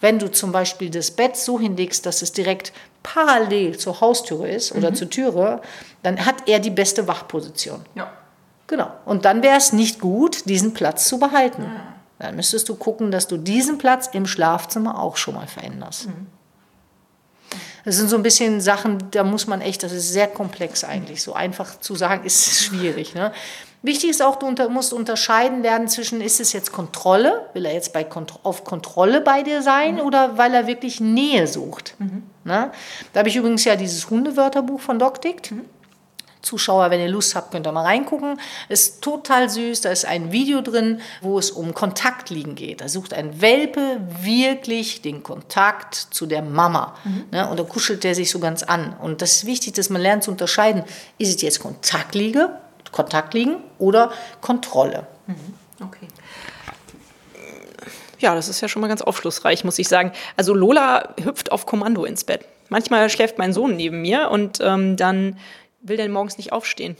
Wenn 0.00 0.20
du 0.20 0.30
zum 0.30 0.52
Beispiel 0.52 0.90
das 0.90 1.10
Bett 1.10 1.36
so 1.36 1.58
hinlegst, 1.58 2.06
dass 2.06 2.22
es 2.22 2.30
direkt 2.30 2.72
parallel 3.02 3.76
zur 3.76 4.00
Haustüre 4.00 4.48
ist 4.48 4.72
oder 4.72 4.92
mhm. 4.92 4.94
zur 4.94 5.10
Türe, 5.10 5.62
dann 6.04 6.24
hat 6.24 6.48
er 6.48 6.60
die 6.60 6.70
beste 6.70 7.08
Wachposition. 7.08 7.84
Ja. 7.96 8.12
Genau. 8.68 8.92
Und 9.04 9.24
dann 9.24 9.42
wäre 9.42 9.56
es 9.56 9.72
nicht 9.72 9.98
gut, 9.98 10.48
diesen 10.48 10.74
Platz 10.74 11.08
zu 11.08 11.18
behalten. 11.18 11.62
Ja. 11.62 11.94
Dann 12.18 12.36
müsstest 12.36 12.68
du 12.68 12.74
gucken, 12.74 13.10
dass 13.10 13.28
du 13.28 13.36
diesen 13.36 13.78
Platz 13.78 14.08
im 14.12 14.26
Schlafzimmer 14.26 15.00
auch 15.00 15.16
schon 15.16 15.34
mal 15.34 15.46
veränderst. 15.46 16.08
Mhm. 16.08 16.26
Das 17.84 17.96
sind 17.96 18.10
so 18.10 18.16
ein 18.16 18.22
bisschen 18.22 18.60
Sachen, 18.60 18.98
da 19.12 19.24
muss 19.24 19.46
man 19.46 19.60
echt, 19.60 19.82
das 19.82 19.92
ist 19.92 20.12
sehr 20.12 20.26
komplex 20.26 20.84
eigentlich. 20.84 21.22
So 21.22 21.32
einfach 21.32 21.80
zu 21.80 21.94
sagen, 21.94 22.24
ist 22.24 22.60
schwierig. 22.62 23.14
Ne? 23.14 23.32
Wichtig 23.82 24.10
ist 24.10 24.22
auch, 24.22 24.36
du 24.36 24.46
unter, 24.46 24.68
musst 24.68 24.92
unterscheiden 24.92 25.62
werden 25.62 25.88
zwischen, 25.88 26.20
ist 26.20 26.40
es 26.40 26.52
jetzt 26.52 26.72
Kontrolle, 26.72 27.46
will 27.54 27.64
er 27.64 27.72
jetzt 27.72 27.92
bei, 27.92 28.06
auf 28.42 28.64
Kontrolle 28.64 29.20
bei 29.20 29.42
dir 29.42 29.62
sein 29.62 29.94
mhm. 29.94 30.00
oder 30.00 30.36
weil 30.36 30.52
er 30.52 30.66
wirklich 30.66 31.00
Nähe 31.00 31.46
sucht. 31.46 31.94
Mhm. 31.98 32.24
Ne? 32.44 32.72
Da 33.12 33.20
habe 33.20 33.28
ich 33.28 33.36
übrigens 33.36 33.64
ja 33.64 33.76
dieses 33.76 34.10
Hundewörterbuch 34.10 34.80
von 34.80 34.98
DocDict. 34.98 35.52
Mhm. 35.52 35.64
Zuschauer, 36.42 36.90
wenn 36.90 37.00
ihr 37.00 37.08
Lust 37.08 37.34
habt, 37.34 37.50
könnt 37.50 37.66
ihr 37.66 37.72
mal 37.72 37.84
reingucken. 37.84 38.40
Ist 38.68 39.02
total 39.02 39.48
süß. 39.48 39.80
Da 39.80 39.90
ist 39.90 40.04
ein 40.04 40.32
Video 40.32 40.60
drin, 40.60 41.00
wo 41.20 41.38
es 41.38 41.50
um 41.50 41.74
Kontaktliegen 41.74 42.54
geht. 42.54 42.80
Da 42.80 42.88
sucht 42.88 43.14
ein 43.14 43.40
Welpe 43.40 44.00
wirklich 44.22 45.02
den 45.02 45.22
Kontakt 45.22 45.94
zu 45.94 46.26
der 46.26 46.42
Mama. 46.42 46.94
Mhm. 47.04 47.24
Ne? 47.30 47.48
Und 47.48 47.58
da 47.58 47.64
kuschelt 47.64 48.04
der 48.04 48.14
sich 48.14 48.30
so 48.30 48.38
ganz 48.38 48.62
an. 48.62 48.96
Und 49.00 49.22
das 49.22 49.36
ist 49.36 49.46
wichtig, 49.46 49.74
dass 49.74 49.90
man 49.90 50.00
lernt 50.00 50.24
zu 50.24 50.30
unterscheiden, 50.30 50.84
ist 51.18 51.34
es 51.34 51.42
jetzt 51.42 51.60
Kontaktliege, 51.60 52.50
Kontaktliegen 52.92 53.56
oder 53.78 54.10
Kontrolle. 54.40 55.06
Mhm. 55.26 55.54
Okay. 55.84 56.08
Ja, 58.18 58.34
das 58.34 58.48
ist 58.48 58.60
ja 58.60 58.68
schon 58.68 58.82
mal 58.82 58.88
ganz 58.88 59.02
aufschlussreich, 59.02 59.64
muss 59.64 59.78
ich 59.78 59.88
sagen. 59.88 60.12
Also 60.36 60.54
Lola 60.54 61.14
hüpft 61.22 61.52
auf 61.52 61.66
Kommando 61.66 62.04
ins 62.04 62.24
Bett. 62.24 62.44
Manchmal 62.68 63.08
schläft 63.10 63.38
mein 63.38 63.52
Sohn 63.52 63.76
neben 63.76 64.02
mir 64.02 64.30
und 64.30 64.58
ähm, 64.60 64.96
dann 64.96 65.38
will 65.88 65.96
denn 65.96 66.12
morgens 66.12 66.36
nicht 66.38 66.52
aufstehen. 66.52 66.96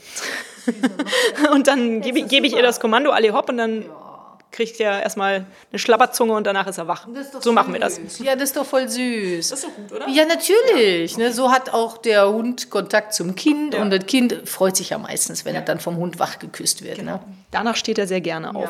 und 1.53 1.67
dann 1.67 2.01
gebe 2.01 2.21
geb 2.23 2.43
ich 2.43 2.53
ihr 2.53 2.61
das 2.61 2.79
Kommando, 2.79 3.11
alle 3.11 3.33
hopp, 3.33 3.49
und 3.49 3.57
dann 3.57 3.83
ja 3.83 4.08
kriegt 4.51 4.79
er 4.79 5.03
erstmal 5.03 5.45
eine 5.71 5.79
Schlabberzunge 5.79 6.33
und 6.33 6.47
danach 6.47 6.65
ist 6.67 6.77
er 6.77 6.87
wach. 6.87 7.07
So 7.39 7.51
machen 7.53 7.73
wir 7.73 7.79
das. 7.79 7.99
Ja, 8.19 8.35
das 8.35 8.45
ist 8.45 8.57
doch 8.57 8.65
voll 8.65 8.89
süß. 8.89 9.49
Das 9.49 9.59
ist 9.59 9.67
doch 9.67 9.75
gut, 9.75 9.91
oder? 9.91 10.09
Ja, 10.09 10.25
natürlich. 10.25 11.13
Ja. 11.13 11.17
Ne, 11.19 11.33
so 11.33 11.51
hat 11.51 11.71
auch 11.73 11.97
der 11.97 12.29
Hund 12.29 12.69
Kontakt 12.69 13.13
zum 13.13 13.35
Kind 13.35 13.75
ja. 13.75 13.81
und 13.81 13.91
das 13.91 14.05
Kind 14.07 14.41
freut 14.45 14.75
sich 14.75 14.89
ja 14.89 14.97
meistens, 14.97 15.45
wenn 15.45 15.53
ja. 15.53 15.61
er 15.61 15.65
dann 15.65 15.79
vom 15.79 15.97
Hund 15.97 16.19
wach 16.19 16.39
geküsst 16.39 16.83
wird. 16.83 16.97
Genau. 16.97 17.13
Ne? 17.13 17.19
Danach 17.51 17.75
steht 17.75 17.99
er 17.99 18.07
sehr 18.07 18.21
gerne 18.21 18.55
auf. 18.55 18.69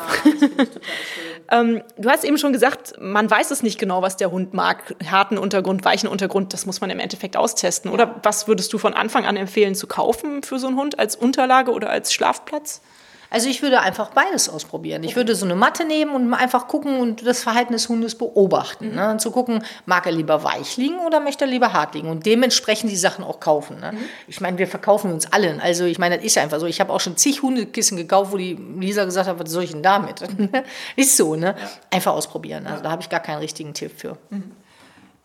ähm, 1.50 1.82
du 1.96 2.10
hast 2.10 2.24
eben 2.24 2.36
schon 2.36 2.52
gesagt, 2.52 2.94
man 3.00 3.30
weiß 3.30 3.50
es 3.50 3.62
nicht 3.62 3.78
genau, 3.78 4.02
was 4.02 4.16
der 4.16 4.30
Hund 4.30 4.52
mag. 4.52 4.94
Harten 5.04 5.38
Untergrund, 5.38 5.84
weichen 5.84 6.08
Untergrund, 6.08 6.52
das 6.52 6.66
muss 6.66 6.80
man 6.80 6.90
im 6.90 6.98
Endeffekt 6.98 7.36
austesten. 7.36 7.90
Oder 7.90 8.20
was 8.22 8.48
würdest 8.48 8.72
du 8.72 8.78
von 8.78 8.92
Anfang 8.92 9.24
an 9.24 9.36
empfehlen 9.36 9.74
zu 9.74 9.86
kaufen 9.86 10.42
für 10.42 10.58
so 10.58 10.66
einen 10.66 10.76
Hund 10.76 10.98
als 10.98 11.16
Unterlage 11.16 11.72
oder 11.72 11.88
als 11.88 12.12
Schlafplatz? 12.12 12.82
Also 13.30 13.48
ich 13.48 13.62
würde 13.62 13.80
einfach 13.80 14.10
beides 14.10 14.48
ausprobieren. 14.48 15.04
Ich 15.04 15.14
würde 15.14 15.36
so 15.36 15.44
eine 15.44 15.54
Matte 15.54 15.84
nehmen 15.84 16.14
und 16.14 16.34
einfach 16.34 16.66
gucken 16.66 16.98
und 16.98 17.24
das 17.24 17.42
Verhalten 17.42 17.72
des 17.72 17.88
Hundes 17.88 18.16
beobachten. 18.16 18.90
Mhm. 18.90 18.94
Ne? 18.96 19.10
Und 19.12 19.20
zu 19.20 19.30
gucken, 19.30 19.62
mag 19.86 20.06
er 20.06 20.12
lieber 20.12 20.42
weich 20.42 20.76
liegen 20.76 20.98
oder 20.98 21.20
möchte 21.20 21.44
er 21.44 21.50
lieber 21.50 21.72
hart 21.72 21.94
liegen? 21.94 22.08
Und 22.08 22.26
dementsprechend 22.26 22.90
die 22.90 22.96
Sachen 22.96 23.24
auch 23.24 23.38
kaufen. 23.38 23.78
Ne? 23.78 23.92
Mhm. 23.92 23.98
Ich 24.26 24.40
meine, 24.40 24.58
wir 24.58 24.66
verkaufen 24.66 25.12
uns 25.12 25.32
allen. 25.32 25.60
Also 25.60 25.84
ich 25.84 25.98
meine, 25.98 26.16
das 26.16 26.26
ist 26.26 26.38
einfach 26.38 26.58
so. 26.58 26.66
Ich 26.66 26.80
habe 26.80 26.92
auch 26.92 27.00
schon 27.00 27.16
zig 27.16 27.42
Hundekissen 27.42 27.96
gekauft, 27.96 28.32
wo 28.32 28.36
die 28.36 28.54
Lisa 28.54 29.04
gesagt 29.04 29.28
hat, 29.28 29.38
was 29.38 29.50
soll 29.50 29.62
ich 29.62 29.72
denn 29.72 29.82
damit? 29.82 30.22
ist 30.96 31.16
so, 31.16 31.36
ne? 31.36 31.54
Einfach 31.90 32.12
ausprobieren. 32.12 32.66
Also 32.66 32.82
da 32.82 32.90
habe 32.90 33.02
ich 33.02 33.08
gar 33.08 33.20
keinen 33.20 33.38
richtigen 33.38 33.74
Tipp 33.74 33.92
für. 33.96 34.18
Mhm. 34.30 34.52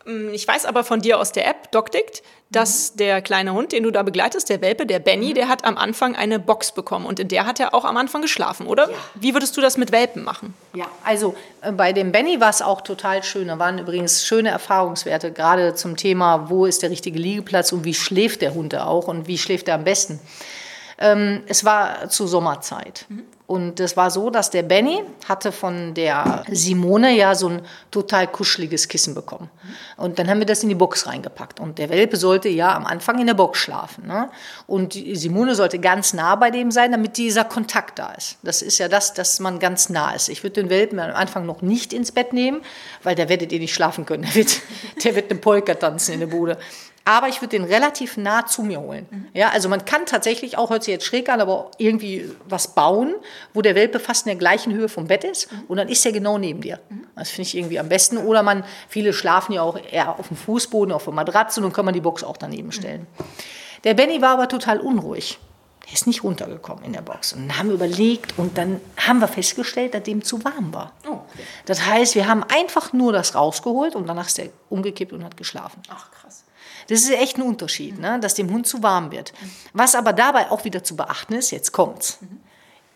Mm, 0.05 0.29
ich 0.29 0.47
weiß 0.47 0.65
aber 0.65 0.83
von 0.83 1.01
dir 1.01 1.19
aus 1.19 1.31
der 1.31 1.47
App 1.47 1.71
DocDict, 1.71 2.23
dass 2.51 2.93
mhm. 2.93 2.97
der 2.97 3.21
kleine 3.21 3.53
Hund, 3.53 3.71
den 3.71 3.83
du 3.83 3.91
da 3.91 4.03
begleitest, 4.03 4.49
der 4.49 4.61
Welpe, 4.61 4.85
der 4.85 4.99
Benny, 4.99 5.29
mhm. 5.29 5.33
der 5.33 5.47
hat 5.49 5.65
am 5.65 5.77
Anfang 5.77 6.15
eine 6.15 6.39
Box 6.39 6.71
bekommen 6.71 7.05
und 7.05 7.19
in 7.19 7.27
der 7.27 7.45
hat 7.45 7.59
er 7.59 7.73
auch 7.73 7.85
am 7.85 7.97
Anfang 7.97 8.21
geschlafen, 8.21 8.67
oder? 8.67 8.89
Ja. 8.89 8.97
Wie 9.15 9.33
würdest 9.33 9.57
du 9.57 9.61
das 9.61 9.77
mit 9.77 9.91
Welpen 9.91 10.23
machen? 10.23 10.53
Ja, 10.73 10.85
also 11.03 11.35
äh, 11.61 11.71
bei 11.71 11.91
dem 11.91 12.11
Benny 12.11 12.39
war 12.39 12.49
es 12.49 12.61
auch 12.61 12.81
total 12.81 13.23
schön. 13.23 13.47
Da 13.47 13.57
waren 13.59 13.79
übrigens 13.79 14.25
schöne 14.25 14.49
Erfahrungswerte, 14.49 15.31
gerade 15.31 15.73
zum 15.75 15.97
Thema, 15.97 16.49
wo 16.49 16.65
ist 16.65 16.83
der 16.83 16.91
richtige 16.91 17.19
Liegeplatz 17.19 17.71
und 17.71 17.83
wie 17.83 17.93
schläft 17.93 18.41
der 18.41 18.53
Hund 18.53 18.73
da 18.73 18.85
auch 18.85 19.07
und 19.07 19.27
wie 19.27 19.37
schläft 19.37 19.67
er 19.67 19.75
am 19.75 19.83
besten. 19.83 20.19
Ähm, 20.97 21.43
es 21.47 21.65
war 21.65 22.09
zur 22.09 22.27
Sommerzeit. 22.27 23.05
Mhm. 23.09 23.23
Und 23.47 23.79
es 23.79 23.95
war 23.95 24.09
so, 24.09 24.31
dass 24.31 24.49
der 24.49 24.63
Benny 24.63 25.03
hatte 25.27 25.51
von 25.51 25.93
der 25.93 26.43
Simone 26.49 27.15
ja 27.15 27.35
so 27.35 27.49
ein 27.49 27.61
total 27.91 28.25
kuscheliges 28.25 28.87
Kissen 28.87 29.13
bekommen. 29.13 29.51
Und 29.97 30.17
dann 30.17 30.27
haben 30.27 30.39
wir 30.39 30.47
das 30.47 30.63
in 30.63 30.69
die 30.69 30.75
Box 30.75 31.05
reingepackt. 31.05 31.59
Und 31.59 31.77
der 31.77 31.89
Welpe 31.89 32.17
sollte 32.17 32.49
ja 32.49 32.75
am 32.75 32.87
Anfang 32.87 33.19
in 33.19 33.27
der 33.27 33.35
Box 33.35 33.59
schlafen. 33.59 34.07
Ne? 34.07 34.29
Und 34.65 34.93
Simone 34.93 35.53
sollte 35.53 35.77
ganz 35.77 36.13
nah 36.13 36.35
bei 36.35 36.49
dem 36.49 36.71
sein, 36.71 36.91
damit 36.91 37.17
dieser 37.17 37.43
Kontakt 37.43 37.99
da 37.99 38.13
ist. 38.13 38.37
Das 38.41 38.63
ist 38.63 38.79
ja 38.79 38.87
das, 38.87 39.13
dass 39.13 39.39
man 39.39 39.59
ganz 39.59 39.89
nah 39.89 40.13
ist. 40.15 40.27
Ich 40.29 40.41
würde 40.41 40.61
den 40.61 40.71
Welpen 40.71 40.99
am 40.99 41.11
Anfang 41.11 41.45
noch 41.45 41.61
nicht 41.61 41.93
ins 41.93 42.11
Bett 42.11 42.33
nehmen, 42.33 42.61
weil 43.03 43.13
da 43.13 43.29
werdet 43.29 43.51
ihr 43.51 43.59
nicht 43.59 43.75
schlafen 43.75 44.07
können. 44.07 44.23
Der 44.23 44.33
wird, 44.33 44.59
der 45.03 45.15
wird 45.15 45.29
eine 45.29 45.39
Polka 45.39 45.75
tanzen 45.75 46.15
in 46.15 46.19
der 46.21 46.27
Bude 46.27 46.57
aber 47.05 47.27
ich 47.29 47.39
würde 47.41 47.57
den 47.57 47.63
relativ 47.63 48.17
nah 48.17 48.47
zu 48.47 48.63
mir 48.63 48.81
holen. 48.81 49.07
Mhm. 49.09 49.27
Ja, 49.33 49.49
also 49.49 49.69
man 49.69 49.85
kann 49.85 50.07
tatsächlich 50.07 50.57
auch, 50.57 50.71
hört 50.71 50.83
sich 50.83 50.91
jetzt 50.91 51.05
schräg 51.05 51.29
an, 51.29 51.39
aber 51.39 51.69
irgendwie 51.77 52.29
was 52.49 52.69
bauen, 52.69 53.13
wo 53.53 53.61
der 53.61 53.75
Welpe 53.75 53.99
fast 53.99 54.25
in 54.25 54.31
der 54.31 54.37
gleichen 54.37 54.73
Höhe 54.73 54.89
vom 54.89 55.07
Bett 55.07 55.23
ist 55.23 55.51
mhm. 55.51 55.63
und 55.67 55.77
dann 55.77 55.87
ist 55.87 56.03
er 56.05 56.11
genau 56.11 56.39
neben 56.39 56.61
dir. 56.61 56.79
Mhm. 56.89 57.05
Das 57.15 57.29
finde 57.29 57.47
ich 57.47 57.55
irgendwie 57.55 57.79
am 57.79 57.87
besten. 57.87 58.17
Oder 58.17 58.41
man, 58.41 58.65
viele 58.89 59.13
schlafen 59.13 59.53
ja 59.53 59.61
auch 59.61 59.77
eher 59.77 60.19
auf 60.19 60.27
dem 60.27 60.37
Fußboden, 60.37 60.91
auf 60.91 61.03
der 61.03 61.13
Matratze 61.13 61.59
und 61.59 61.65
dann 61.65 61.73
kann 61.73 61.85
man 61.85 61.93
die 61.93 62.01
Box 62.01 62.23
auch 62.23 62.37
daneben 62.37 62.71
stellen. 62.71 63.05
Der 63.83 63.93
Benny 63.93 64.21
war 64.21 64.31
aber 64.31 64.47
total 64.47 64.79
unruhig. 64.79 65.37
Der 65.85 65.93
ist 65.93 66.07
nicht 66.07 66.23
runtergekommen 66.23 66.83
in 66.83 66.93
der 66.93 67.03
Box. 67.03 67.33
Und 67.33 67.47
dann 67.47 67.59
haben 67.59 67.67
wir 67.67 67.75
überlegt 67.75 68.33
und 68.39 68.57
dann 68.57 68.81
haben 68.97 69.19
wir 69.19 69.27
festgestellt, 69.27 69.93
dass 69.93 70.01
dem 70.01 70.23
zu 70.23 70.43
warm 70.43 70.73
war. 70.73 70.93
Oh, 71.07 71.11
okay. 71.11 71.43
Das 71.65 71.85
heißt, 71.85 72.15
wir 72.15 72.27
haben 72.27 72.43
einfach 72.43 72.93
nur 72.93 73.13
das 73.13 73.35
rausgeholt 73.35 73.95
und 73.95 74.07
danach 74.07 74.25
ist 74.25 74.39
er 74.39 74.49
umgekippt 74.69 75.13
und 75.13 75.23
hat 75.23 75.37
geschlafen. 75.37 75.83
Ach. 75.89 76.07
Das 76.87 77.01
ist 77.01 77.11
echt 77.11 77.37
ein 77.37 77.43
Unterschied, 77.43 77.99
ne? 77.99 78.19
dass 78.19 78.35
dem 78.35 78.51
Hund 78.51 78.67
zu 78.67 78.83
warm 78.83 79.11
wird. 79.11 79.33
Was 79.73 79.95
aber 79.95 80.13
dabei 80.13 80.51
auch 80.51 80.65
wieder 80.65 80.83
zu 80.83 80.95
beachten 80.95 81.33
ist, 81.33 81.51
jetzt 81.51 81.71
kommt's. 81.71 82.19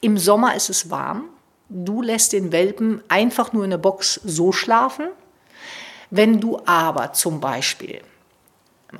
Im 0.02 0.18
Sommer 0.18 0.56
ist 0.56 0.70
es 0.70 0.90
warm. 0.90 1.26
Du 1.70 2.02
lässt 2.02 2.34
den 2.34 2.52
Welpen 2.52 3.02
einfach 3.10 3.54
nur 3.54 3.64
in 3.64 3.70
der 3.72 3.78
Box 3.78 4.20
so 4.24 4.52
schlafen. 4.52 5.08
Wenn 6.10 6.40
du 6.40 6.60
aber 6.66 7.14
zum 7.14 7.40
Beispiel 7.40 8.02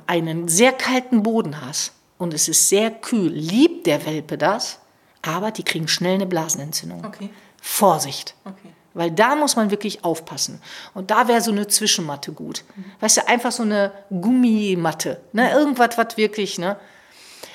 einen 0.06 0.48
sehr 0.48 0.72
kalten 0.72 1.22
Boden 1.22 1.60
hast 1.60 1.92
und 2.18 2.34
es 2.34 2.48
ist 2.48 2.68
sehr 2.68 2.90
kühl, 2.90 3.32
liebt 3.32 3.86
der 3.86 4.06
Welpe 4.06 4.38
das, 4.38 4.78
aber 5.22 5.50
die 5.50 5.64
kriegen 5.64 5.88
schnell 5.88 6.14
eine 6.14 6.26
Blasenentzündung. 6.26 7.04
Okay. 7.04 7.30
Vorsicht. 7.60 8.34
Okay. 8.44 8.72
Weil 8.92 9.10
da 9.10 9.36
muss 9.36 9.56
man 9.56 9.70
wirklich 9.70 10.04
aufpassen. 10.04 10.60
Und 10.94 11.10
da 11.10 11.28
wäre 11.28 11.40
so 11.40 11.52
eine 11.52 11.68
Zwischenmatte 11.68 12.32
gut. 12.32 12.64
Weißt 13.00 13.18
du, 13.18 13.28
einfach 13.28 13.52
so 13.52 13.62
eine 13.62 13.92
Gummimatte. 14.10 15.20
Ne? 15.32 15.52
Irgendwas, 15.52 15.96
was 15.96 16.16
wirklich, 16.16 16.58
ne? 16.58 16.76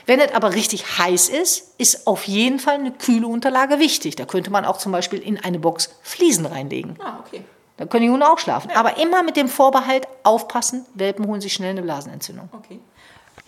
Wenn 0.06 0.20
es 0.20 0.34
aber 0.34 0.54
richtig 0.54 1.00
heiß 1.00 1.30
ist, 1.30 1.74
ist 1.80 2.08
auf 2.08 2.26
jeden 2.26 2.60
Fall 2.60 2.76
eine 2.76 2.92
kühle 2.92 3.28
Unterlage 3.28 3.80
wichtig. 3.80 4.16
Da 4.16 4.26
könnte 4.26 4.52
man 4.52 4.64
auch 4.64 4.78
zum 4.78 4.92
Beispiel 4.92 5.20
in 5.20 5.44
eine 5.44 5.60
Box 5.60 5.90
Fliesen 6.04 6.46
reinlegen. 6.46 6.96
Ah, 7.04 7.20
okay. 7.26 7.44
Da 7.78 7.86
können 7.86 8.04
die 8.04 8.10
Hunde 8.10 8.30
auch 8.30 8.40
schlafen. 8.40 8.70
Ja. 8.70 8.78
Aber 8.78 8.98
immer 8.98 9.24
mit 9.24 9.36
dem 9.36 9.48
Vorbehalt 9.50 10.08
aufpassen, 10.24 10.86
Welpen 10.94 11.28
holen 11.28 11.42
sich 11.42 11.54
schnell 11.54 11.72
eine 11.72 11.82
Blasenentzündung. 11.82 12.50
Okay. 12.54 12.80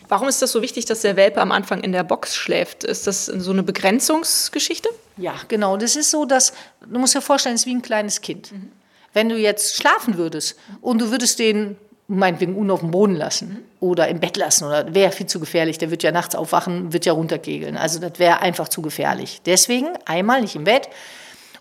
Warum 0.09 0.27
ist 0.27 0.41
das 0.41 0.51
so 0.51 0.61
wichtig, 0.61 0.85
dass 0.85 1.01
der 1.01 1.15
Welpe 1.15 1.41
am 1.41 1.51
Anfang 1.51 1.81
in 1.81 1.91
der 1.91 2.03
Box 2.03 2.35
schläft? 2.35 2.83
Ist 2.83 3.07
das 3.07 3.25
so 3.25 3.51
eine 3.51 3.63
Begrenzungsgeschichte? 3.63 4.89
Ja, 5.17 5.35
genau. 5.47 5.77
Das 5.77 5.95
ist 5.95 6.11
so, 6.11 6.25
dass, 6.25 6.53
du 6.85 6.99
musst 6.99 7.15
dir 7.15 7.21
vorstellen, 7.21 7.55
es 7.55 7.61
ist 7.61 7.67
wie 7.67 7.75
ein 7.75 7.81
kleines 7.81 8.21
Kind. 8.21 8.51
Mhm. 8.51 8.71
Wenn 9.13 9.29
du 9.29 9.37
jetzt 9.37 9.75
schlafen 9.75 10.17
würdest 10.17 10.57
und 10.81 10.99
du 10.99 11.11
würdest 11.11 11.39
den 11.39 11.75
meinetwegen 12.07 12.55
un 12.55 12.71
auf 12.71 12.79
dem 12.79 12.91
Boden 12.91 13.15
lassen 13.15 13.65
oder 13.79 14.07
im 14.07 14.19
Bett 14.19 14.37
lassen 14.37 14.63
oder 14.63 14.93
wäre 14.93 15.11
viel 15.11 15.25
zu 15.25 15.39
gefährlich, 15.39 15.77
der 15.77 15.91
wird 15.91 16.03
ja 16.03 16.11
nachts 16.11 16.35
aufwachen, 16.35 16.93
wird 16.93 17.05
ja 17.05 17.13
runterkegeln. 17.13 17.75
Also 17.75 17.99
das 17.99 18.17
wäre 18.17 18.39
einfach 18.39 18.69
zu 18.69 18.81
gefährlich. 18.81 19.41
Deswegen 19.45 19.89
einmal 20.05 20.41
nicht 20.41 20.55
im 20.55 20.63
Bett 20.63 20.87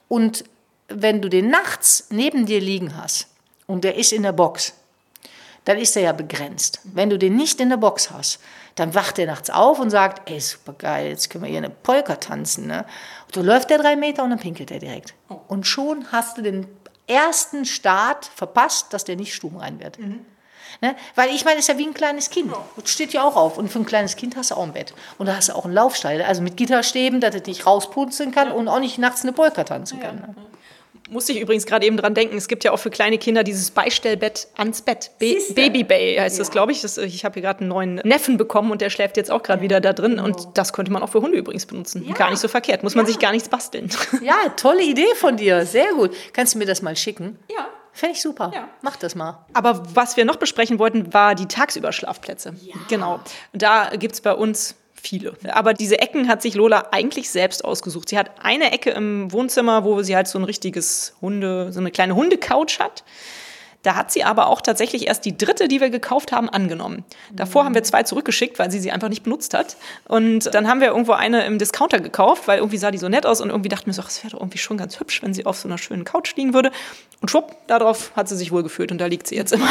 und 0.08 0.44
wenn 0.88 1.20
du 1.20 1.28
den 1.28 1.50
nachts 1.50 2.06
neben 2.10 2.46
dir 2.46 2.60
liegen 2.60 2.96
hast 2.96 3.26
und 3.66 3.82
der 3.82 3.96
ist 3.96 4.12
in 4.12 4.22
der 4.22 4.32
Box, 4.32 4.72
dann 5.66 5.78
ist 5.78 5.96
er 5.96 6.02
ja 6.02 6.12
begrenzt. 6.12 6.80
Wenn 6.84 7.10
du 7.10 7.18
den 7.18 7.36
nicht 7.36 7.60
in 7.60 7.68
der 7.68 7.76
Box 7.76 8.10
hast, 8.10 8.40
dann 8.76 8.94
wacht 8.94 9.18
er 9.18 9.26
nachts 9.26 9.50
auf 9.50 9.78
und 9.80 9.90
sagt, 9.90 10.30
ey, 10.30 10.40
super 10.40 10.72
geil, 10.72 11.08
jetzt 11.08 11.28
können 11.28 11.44
wir 11.44 11.50
hier 11.50 11.58
eine 11.58 11.70
Polka 11.70 12.16
tanzen. 12.16 12.68
Ne? 12.68 12.84
Und 13.26 13.36
du 13.36 13.42
läuft 13.42 13.70
der 13.70 13.78
drei 13.78 13.96
Meter 13.96 14.22
und 14.22 14.30
dann 14.30 14.38
pinkelt 14.38 14.70
er 14.70 14.78
direkt. 14.78 15.14
Oh. 15.28 15.40
Und 15.48 15.66
schon 15.66 16.10
hast 16.12 16.38
du 16.38 16.42
den 16.42 16.66
ersten 17.08 17.64
Start 17.64 18.26
verpasst, 18.26 18.92
dass 18.92 19.04
der 19.04 19.16
nicht 19.16 19.34
stumm 19.34 19.56
rein 19.56 19.80
wird. 19.80 19.98
Mhm. 19.98 20.24
Ne? 20.82 20.94
Weil 21.16 21.30
ich 21.30 21.44
meine, 21.44 21.58
es 21.58 21.68
ist 21.68 21.68
ja 21.68 21.78
wie 21.78 21.86
ein 21.86 21.94
kleines 21.94 22.30
Kind. 22.30 22.52
Das 22.76 22.90
steht 22.90 23.12
ja 23.12 23.24
auch 23.24 23.34
auf. 23.34 23.58
Und 23.58 23.68
für 23.68 23.80
ein 23.80 23.86
kleines 23.86 24.14
Kind 24.14 24.36
hast 24.36 24.52
du 24.52 24.56
auch 24.56 24.62
ein 24.62 24.72
Bett. 24.72 24.94
Und 25.18 25.26
da 25.26 25.36
hast 25.36 25.48
du 25.48 25.54
auch 25.54 25.64
einen 25.64 25.74
Laufstall, 25.74 26.22
also 26.22 26.42
mit 26.42 26.56
Gitterstäben, 26.56 27.20
dass 27.20 27.34
es 27.34 27.44
nicht 27.46 27.66
rauspunzeln 27.66 28.30
kann 28.30 28.48
ja. 28.48 28.54
und 28.54 28.68
auch 28.68 28.80
nicht 28.80 28.98
nachts 28.98 29.22
eine 29.22 29.32
Polka 29.32 29.64
tanzen 29.64 29.98
ja, 29.98 30.06
kann. 30.06 30.16
Ne? 30.16 30.34
Musste 31.08 31.32
ich 31.32 31.40
übrigens 31.40 31.66
gerade 31.66 31.86
eben 31.86 31.96
dran 31.96 32.14
denken, 32.14 32.36
es 32.36 32.48
gibt 32.48 32.64
ja 32.64 32.72
auch 32.72 32.78
für 32.78 32.90
kleine 32.90 33.18
Kinder 33.18 33.44
dieses 33.44 33.70
Beistellbett 33.70 34.48
ans 34.56 34.82
Bett. 34.82 35.12
Be 35.18 35.36
Baby 35.54 35.84
Bay 35.84 36.16
heißt 36.16 36.36
ja. 36.36 36.40
das, 36.40 36.50
glaube 36.50 36.72
ich. 36.72 36.82
Das, 36.82 36.98
ich 36.98 37.24
habe 37.24 37.34
hier 37.34 37.42
gerade 37.42 37.60
einen 37.60 37.68
neuen 37.68 37.94
Neffen 37.96 38.36
bekommen 38.36 38.70
und 38.72 38.80
der 38.80 38.90
schläft 38.90 39.16
jetzt 39.16 39.30
auch 39.30 39.42
gerade 39.42 39.60
ja. 39.60 39.64
wieder 39.64 39.80
da 39.80 39.92
drin. 39.92 40.18
Und 40.18 40.36
genau. 40.36 40.50
das 40.54 40.72
könnte 40.72 40.92
man 40.92 41.02
auch 41.02 41.10
für 41.10 41.20
Hunde 41.20 41.38
übrigens 41.38 41.66
benutzen. 41.66 42.04
Ja. 42.06 42.14
Gar 42.14 42.30
nicht 42.30 42.40
so 42.40 42.48
verkehrt. 42.48 42.82
Muss 42.82 42.94
man 42.94 43.06
sich 43.06 43.18
gar 43.18 43.32
nichts 43.32 43.48
basteln. 43.48 43.90
Ja, 44.22 44.48
tolle 44.56 44.82
Idee 44.82 45.14
von 45.16 45.36
dir. 45.36 45.66
Sehr 45.66 45.92
gut. 45.92 46.12
Kannst 46.32 46.54
du 46.54 46.58
mir 46.58 46.64
das 46.64 46.82
mal 46.82 46.96
schicken? 46.96 47.38
Ja. 47.50 47.68
Fände 47.92 48.14
ich 48.14 48.22
super. 48.22 48.50
Ja. 48.52 48.68
Mach 48.82 48.96
das 48.96 49.14
mal. 49.14 49.46
Aber 49.52 49.82
was 49.94 50.16
wir 50.16 50.24
noch 50.24 50.36
besprechen 50.36 50.78
wollten, 50.78 51.14
war 51.14 51.34
die 51.34 51.46
Tagsüberschlafplätze. 51.46 52.54
Ja. 52.60 52.74
Genau. 52.88 53.20
Da 53.52 53.90
gibt 53.96 54.14
es 54.14 54.20
bei 54.20 54.34
uns 54.34 54.74
viele. 55.00 55.34
Aber 55.52 55.74
diese 55.74 55.98
Ecken 56.00 56.28
hat 56.28 56.42
sich 56.42 56.54
Lola 56.54 56.88
eigentlich 56.92 57.30
selbst 57.30 57.64
ausgesucht. 57.64 58.08
Sie 58.08 58.18
hat 58.18 58.30
eine 58.42 58.72
Ecke 58.72 58.90
im 58.90 59.32
Wohnzimmer, 59.32 59.84
wo 59.84 60.02
sie 60.02 60.16
halt 60.16 60.28
so 60.28 60.38
ein 60.38 60.44
richtiges 60.44 61.14
Hunde, 61.20 61.72
so 61.72 61.80
eine 61.80 61.90
kleine 61.90 62.14
Hundecouch 62.14 62.78
hat. 62.78 63.04
Da 63.86 63.94
hat 63.94 64.10
sie 64.10 64.24
aber 64.24 64.48
auch 64.48 64.62
tatsächlich 64.62 65.06
erst 65.06 65.24
die 65.24 65.38
dritte, 65.38 65.68
die 65.68 65.80
wir 65.80 65.90
gekauft 65.90 66.32
haben, 66.32 66.48
angenommen. 66.48 67.04
Davor 67.30 67.64
haben 67.64 67.74
wir 67.76 67.84
zwei 67.84 68.02
zurückgeschickt, 68.02 68.58
weil 68.58 68.68
sie 68.68 68.80
sie 68.80 68.90
einfach 68.90 69.08
nicht 69.08 69.22
benutzt 69.22 69.54
hat. 69.54 69.76
Und 70.08 70.52
dann 70.52 70.66
haben 70.66 70.80
wir 70.80 70.88
irgendwo 70.88 71.12
eine 71.12 71.46
im 71.46 71.58
Discounter 71.58 72.00
gekauft, 72.00 72.48
weil 72.48 72.58
irgendwie 72.58 72.78
sah 72.78 72.90
die 72.90 72.98
so 72.98 73.08
nett 73.08 73.26
aus 73.26 73.40
und 73.40 73.50
irgendwie 73.50 73.68
dachten 73.68 73.86
wir 73.86 73.92
so, 73.92 74.02
es 74.02 74.24
wäre 74.24 74.32
doch 74.32 74.40
irgendwie 74.40 74.58
schon 74.58 74.76
ganz 74.76 74.98
hübsch, 74.98 75.22
wenn 75.22 75.34
sie 75.34 75.46
auf 75.46 75.58
so 75.58 75.68
einer 75.68 75.78
schönen 75.78 76.04
Couch 76.04 76.34
liegen 76.34 76.52
würde. 76.52 76.72
Und 77.20 77.30
schwupp, 77.30 77.56
darauf 77.68 78.10
hat 78.16 78.28
sie 78.28 78.36
sich 78.36 78.50
wohl 78.50 78.64
gefühlt 78.64 78.90
und 78.90 78.98
da 78.98 79.06
liegt 79.06 79.28
sie 79.28 79.36
jetzt 79.36 79.52
immer. 79.52 79.68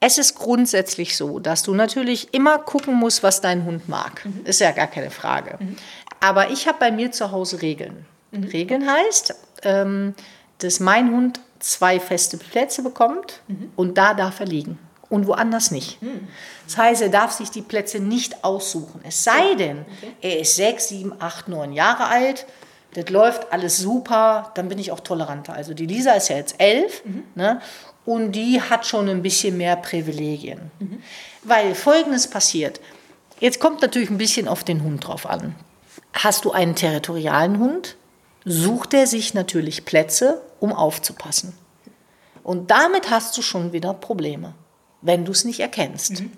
Es 0.00 0.16
ist 0.16 0.34
grundsätzlich 0.34 1.16
so, 1.16 1.38
dass 1.38 1.62
du 1.62 1.74
natürlich 1.74 2.32
immer 2.32 2.58
gucken 2.58 2.94
musst, 2.94 3.22
was 3.22 3.42
dein 3.42 3.64
Hund 3.66 3.88
mag. 3.88 4.24
Mhm. 4.24 4.46
Ist 4.46 4.60
ja 4.60 4.70
gar 4.72 4.86
keine 4.86 5.10
Frage. 5.10 5.56
Mhm. 5.60 5.76
Aber 6.20 6.50
ich 6.50 6.66
habe 6.66 6.78
bei 6.78 6.90
mir 6.90 7.12
zu 7.12 7.30
Hause 7.32 7.60
Regeln. 7.60 8.06
Mhm. 8.30 8.44
Regeln 8.44 8.90
heißt, 8.90 9.34
ähm, 9.62 10.14
dass 10.58 10.80
mein 10.80 11.10
Hund 11.10 11.40
zwei 11.58 12.00
feste 12.00 12.38
Plätze 12.38 12.82
bekommt 12.82 13.40
mhm. 13.48 13.72
und 13.76 13.98
da 13.98 14.14
darf 14.14 14.40
er 14.40 14.46
liegen 14.46 14.78
und 15.10 15.26
woanders 15.26 15.70
nicht. 15.70 16.00
Mhm. 16.00 16.28
Das 16.66 16.78
heißt, 16.78 17.02
er 17.02 17.08
darf 17.10 17.32
sich 17.32 17.50
die 17.50 17.62
Plätze 17.62 17.98
nicht 18.00 18.44
aussuchen. 18.44 19.00
Es 19.06 19.22
sei 19.22 19.54
denn, 19.54 19.80
okay. 19.80 20.12
er 20.22 20.40
ist 20.40 20.56
sechs, 20.56 20.88
sieben, 20.88 21.12
acht, 21.18 21.48
neun 21.48 21.72
Jahre 21.72 22.06
alt, 22.06 22.46
das 22.94 23.08
läuft 23.10 23.52
alles 23.52 23.76
super, 23.76 24.50
dann 24.54 24.68
bin 24.68 24.78
ich 24.78 24.90
auch 24.90 25.00
toleranter. 25.00 25.52
Also 25.52 25.74
die 25.74 25.86
Lisa 25.86 26.12
ist 26.12 26.28
ja 26.28 26.36
jetzt 26.36 26.56
elf 26.58 27.04
mhm. 27.04 27.24
ne? 27.34 27.60
Und 28.04 28.32
die 28.32 28.60
hat 28.60 28.86
schon 28.86 29.08
ein 29.08 29.22
bisschen 29.22 29.56
mehr 29.56 29.76
Privilegien. 29.76 30.70
Mhm. 30.78 31.02
Weil 31.44 31.74
Folgendes 31.74 32.28
passiert. 32.28 32.80
Jetzt 33.38 33.60
kommt 33.60 33.82
natürlich 33.82 34.10
ein 34.10 34.18
bisschen 34.18 34.48
auf 34.48 34.64
den 34.64 34.82
Hund 34.82 35.06
drauf 35.06 35.26
an. 35.26 35.54
Hast 36.12 36.44
du 36.44 36.52
einen 36.52 36.74
territorialen 36.74 37.58
Hund, 37.58 37.96
sucht 38.44 38.94
er 38.94 39.06
sich 39.06 39.34
natürlich 39.34 39.84
Plätze, 39.84 40.42
um 40.58 40.72
aufzupassen. 40.72 41.54
Und 42.42 42.70
damit 42.70 43.10
hast 43.10 43.36
du 43.36 43.42
schon 43.42 43.72
wieder 43.72 43.94
Probleme, 43.94 44.54
wenn 45.02 45.24
du 45.24 45.32
es 45.32 45.44
nicht 45.44 45.60
erkennst. 45.60 46.20
Mhm. 46.20 46.32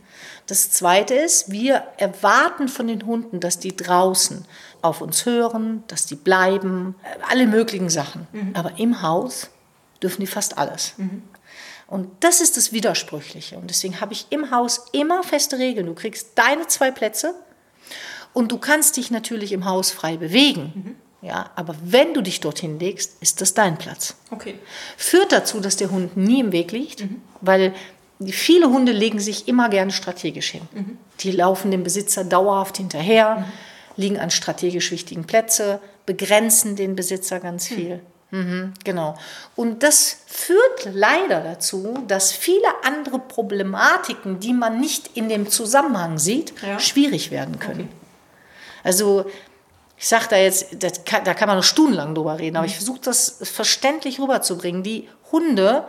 Das 0.47 0.71
Zweite 0.71 1.15
ist, 1.15 1.51
wir 1.51 1.85
erwarten 1.97 2.69
von 2.69 2.89
den 2.89 3.07
Hunden, 3.07 3.41
dass 3.41 3.59
die 3.59 3.77
draußen 3.77 4.45
auf 4.83 5.01
uns 5.01 5.25
hören, 5.25 5.85
dass 5.87 6.07
die 6.07 6.17
bleiben, 6.17 6.97
alle 7.29 7.47
möglichen 7.47 7.89
Sachen. 7.89 8.27
Mhm. 8.33 8.51
Aber 8.55 8.79
im 8.79 9.03
Haus 9.03 9.51
dürfen 10.03 10.21
die 10.21 10.27
fast 10.27 10.59
alles. 10.59 10.95
Mhm. 10.97 11.23
Und 11.93 12.09
das 12.21 12.41
ist 12.41 12.57
das 12.57 12.73
Widersprüchliche. 12.73 13.59
Und 13.59 13.69
deswegen 13.69 14.01
habe 14.01 14.15
ich 14.15 14.25
im 14.31 14.51
Haus 14.51 14.87
immer 14.93 15.23
feste 15.23 15.59
Regeln. 15.59 15.85
Du 15.85 15.95
kriegst 15.95 16.31
deine 16.37 16.67
zwei 16.67 16.91
Plätze 16.91 17.35
und 18.33 18.51
du 18.51 18.57
kannst 18.57 18.97
dich 18.97 19.11
natürlich 19.11 19.53
im 19.53 19.67
Haus 19.67 19.91
frei 19.91 20.17
bewegen. 20.17 20.73
Mhm. 20.75 21.29
Ja, 21.29 21.51
aber 21.55 21.77
wenn 21.85 22.15
du 22.15 22.23
dich 22.23 22.41
dorthin 22.41 22.79
legst, 22.79 23.19
ist 23.21 23.43
das 23.43 23.53
dein 23.53 23.77
Platz. 23.77 24.17
Okay. 24.31 24.55
Führt 24.97 25.33
dazu, 25.33 25.61
dass 25.61 25.77
der 25.77 25.91
Hund 25.91 26.17
nie 26.17 26.41
im 26.41 26.51
Weg 26.51 26.73
liegt, 26.73 27.03
mhm. 27.03 27.21
weil 27.43 27.75
viele 28.27 28.71
Hunde 28.71 28.93
legen 28.93 29.21
sich 29.21 29.47
immer 29.47 29.69
gerne 29.69 29.93
strategisch 29.93 30.53
hin. 30.53 30.63
Mhm. 30.73 30.97
Die 31.21 31.31
laufen 31.31 31.71
dem 31.71 31.85
Besitzer 31.85 32.25
dauerhaft 32.25 32.79
hinterher, 32.79 33.41
mhm. 33.41 33.45
liegen 33.97 34.19
an 34.19 34.31
strategisch 34.31 34.91
wichtigen 34.93 35.27
Plätzen, 35.27 35.79
begrenzen 36.07 36.75
den 36.75 36.97
Besitzer 36.97 37.39
ganz 37.39 37.69
hm. 37.69 37.77
viel. 37.77 38.01
Mhm, 38.33 38.73
genau. 38.83 39.15
Und 39.57 39.83
das 39.83 40.17
führt 40.27 40.89
leider 40.91 41.41
dazu, 41.41 42.03
dass 42.09 42.33
viele 42.33 42.67
andere 42.83 43.19
Problematiken, 43.19 44.41
die 44.41 44.55
man 44.55 44.81
nicht 44.81 45.11
in 45.17 45.29
dem 45.29 45.51
Zusammenhang 45.51 46.19
sieht, 46.19 46.55
ja. 46.63 46.79
schwierig 46.79 47.31
werden 47.31 47.59
können. 47.59 47.91
Okay. 47.91 47.97
Also 48.85 49.27
ich 49.99 50.09
sage 50.09 50.25
da 50.31 50.37
jetzt, 50.39 50.81
kann, 51.05 51.25
da 51.25 51.35
kann 51.35 51.47
man 51.47 51.59
noch 51.59 51.65
stundenlang 51.65 52.15
drüber 52.15 52.39
reden, 52.39 52.57
aber 52.57 52.67
ich 52.67 52.75
versuche 52.75 53.01
das 53.05 53.39
verständlich 53.43 54.19
rüberzubringen. 54.19 54.83
Die 54.83 55.09
Hunde, 55.31 55.85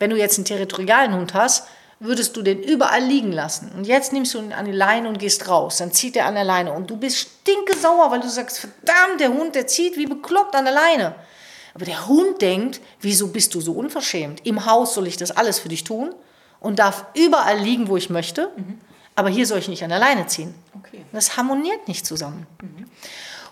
wenn 0.00 0.10
du 0.10 0.16
jetzt 0.16 0.38
einen 0.38 0.44
territorialen 0.44 1.14
Hund 1.14 1.34
hast, 1.34 1.68
würdest 2.00 2.36
du 2.36 2.42
den 2.42 2.62
überall 2.62 3.02
liegen 3.02 3.30
lassen. 3.30 3.70
Und 3.76 3.86
jetzt 3.86 4.12
nimmst 4.12 4.34
du 4.34 4.38
ihn 4.38 4.52
an 4.52 4.64
die 4.64 4.72
Leine 4.72 5.08
und 5.08 5.20
gehst 5.20 5.48
raus. 5.48 5.78
Dann 5.78 5.92
zieht 5.92 6.16
er 6.16 6.26
an 6.26 6.34
der 6.34 6.44
Leine 6.44 6.72
und 6.72 6.90
du 6.90 6.96
bist 6.96 7.16
stinkesauer, 7.16 8.10
weil 8.10 8.20
du 8.20 8.28
sagst, 8.28 8.58
verdammt, 8.58 9.20
der 9.20 9.32
Hund, 9.32 9.54
der 9.54 9.68
zieht 9.68 9.96
wie 9.96 10.06
bekloppt 10.06 10.56
an 10.56 10.64
der 10.64 10.74
Leine. 10.74 11.14
Aber 11.76 11.84
der 11.84 12.08
Hund 12.08 12.40
denkt, 12.40 12.80
wieso 13.02 13.28
bist 13.28 13.54
du 13.54 13.60
so 13.60 13.72
unverschämt? 13.72 14.46
Im 14.46 14.64
Haus 14.64 14.94
soll 14.94 15.06
ich 15.06 15.18
das 15.18 15.30
alles 15.30 15.58
für 15.58 15.68
dich 15.68 15.84
tun 15.84 16.14
und 16.58 16.78
darf 16.78 17.04
überall 17.12 17.58
liegen, 17.58 17.88
wo 17.88 17.98
ich 17.98 18.08
möchte. 18.08 18.50
Mhm. 18.56 18.78
Aber 19.14 19.28
hier 19.28 19.44
soll 19.44 19.58
ich 19.58 19.68
nicht 19.68 19.84
an 19.84 19.90
der 19.90 19.98
Leine 19.98 20.26
ziehen. 20.26 20.54
Okay. 20.74 21.04
Das 21.12 21.36
harmoniert 21.36 21.86
nicht 21.86 22.06
zusammen. 22.06 22.46
Mhm. 22.62 22.86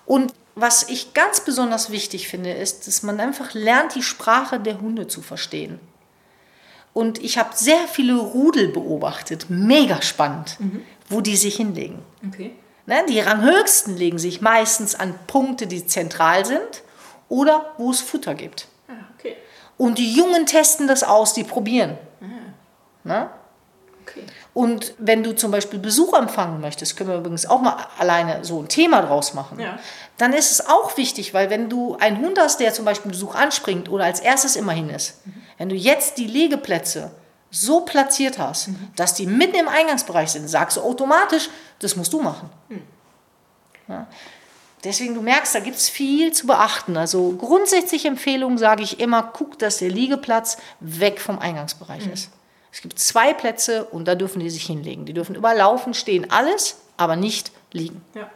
Und 0.06 0.32
was 0.54 0.88
ich 0.88 1.12
ganz 1.12 1.40
besonders 1.40 1.90
wichtig 1.90 2.26
finde, 2.26 2.50
ist, 2.50 2.86
dass 2.86 3.02
man 3.02 3.20
einfach 3.20 3.52
lernt, 3.52 3.94
die 3.94 4.02
Sprache 4.02 4.58
der 4.58 4.80
Hunde 4.80 5.06
zu 5.06 5.20
verstehen. 5.20 5.78
Und 6.94 7.22
ich 7.22 7.36
habe 7.36 7.50
sehr 7.54 7.86
viele 7.88 8.16
Rudel 8.16 8.68
beobachtet, 8.68 9.50
mega 9.50 10.00
spannend, 10.00 10.56
mhm. 10.60 10.80
wo 11.10 11.20
die 11.20 11.36
sich 11.36 11.56
hinlegen. 11.56 11.98
Okay. 12.26 12.52
Ne, 12.86 13.04
die 13.06 13.20
Ranghöchsten 13.20 13.98
legen 13.98 14.18
sich 14.18 14.40
meistens 14.40 14.94
an 14.94 15.12
Punkte, 15.26 15.66
die 15.66 15.86
zentral 15.86 16.46
sind 16.46 16.84
oder 17.34 17.72
wo 17.78 17.90
es 17.90 18.00
Futter 18.00 18.34
gibt. 18.34 18.68
Ah, 18.86 18.92
okay. 19.18 19.36
Und 19.76 19.98
die 19.98 20.12
Jungen 20.14 20.46
testen 20.46 20.86
das 20.86 21.02
aus, 21.02 21.34
die 21.34 21.42
probieren. 21.42 21.98
Ah. 23.06 23.28
Okay. 24.02 24.22
Und 24.52 24.94
wenn 24.98 25.22
du 25.22 25.34
zum 25.34 25.50
Beispiel 25.50 25.78
Besuch 25.78 26.12
empfangen 26.14 26.60
möchtest, 26.60 26.96
können 26.96 27.10
wir 27.10 27.18
übrigens 27.18 27.46
auch 27.46 27.60
mal 27.60 27.76
alleine 27.98 28.44
so 28.44 28.60
ein 28.60 28.68
Thema 28.68 29.02
draus 29.02 29.34
machen, 29.34 29.58
ja. 29.58 29.78
dann 30.18 30.32
ist 30.32 30.52
es 30.52 30.68
auch 30.68 30.96
wichtig, 30.96 31.34
weil 31.34 31.50
wenn 31.50 31.68
du 31.68 31.96
einen 31.96 32.18
Hund 32.18 32.38
hast, 32.38 32.60
der 32.60 32.72
zum 32.72 32.84
Beispiel 32.84 33.10
Besuch 33.10 33.34
anspringt 33.34 33.88
oder 33.88 34.04
als 34.04 34.20
erstes 34.20 34.56
immerhin 34.56 34.90
ist, 34.90 35.26
mhm. 35.26 35.42
wenn 35.58 35.68
du 35.70 35.74
jetzt 35.74 36.18
die 36.18 36.26
Liegeplätze 36.26 37.10
so 37.50 37.80
platziert 37.80 38.38
hast, 38.38 38.68
mhm. 38.68 38.90
dass 38.96 39.14
die 39.14 39.26
mitten 39.26 39.56
im 39.56 39.68
Eingangsbereich 39.68 40.30
sind, 40.30 40.48
sagst 40.48 40.76
du 40.76 40.82
automatisch, 40.82 41.48
das 41.78 41.96
musst 41.96 42.12
du 42.12 42.20
machen. 42.20 42.50
Mhm. 42.68 42.82
Ja. 43.88 44.06
Deswegen, 44.84 45.14
du 45.14 45.22
merkst, 45.22 45.54
da 45.54 45.60
gibt 45.60 45.76
es 45.76 45.88
viel 45.88 46.32
zu 46.32 46.46
beachten. 46.46 46.96
Also 46.96 47.32
grundsätzlich 47.32 48.04
Empfehlung 48.04 48.58
sage 48.58 48.82
ich 48.82 49.00
immer, 49.00 49.22
guck, 49.22 49.58
dass 49.58 49.78
der 49.78 49.88
Liegeplatz 49.88 50.58
weg 50.80 51.20
vom 51.20 51.38
Eingangsbereich 51.38 52.06
mhm. 52.06 52.12
ist. 52.12 52.30
Es 52.70 52.82
gibt 52.82 52.98
zwei 52.98 53.32
Plätze 53.32 53.84
und 53.84 54.06
da 54.06 54.14
dürfen 54.14 54.40
die 54.40 54.50
sich 54.50 54.66
hinlegen. 54.66 55.06
Die 55.06 55.14
dürfen 55.14 55.36
überlaufen, 55.36 55.94
stehen, 55.94 56.30
alles, 56.30 56.76
aber 56.96 57.16
nicht 57.16 57.52
liegen. 57.72 58.02
Ja. 58.14 58.30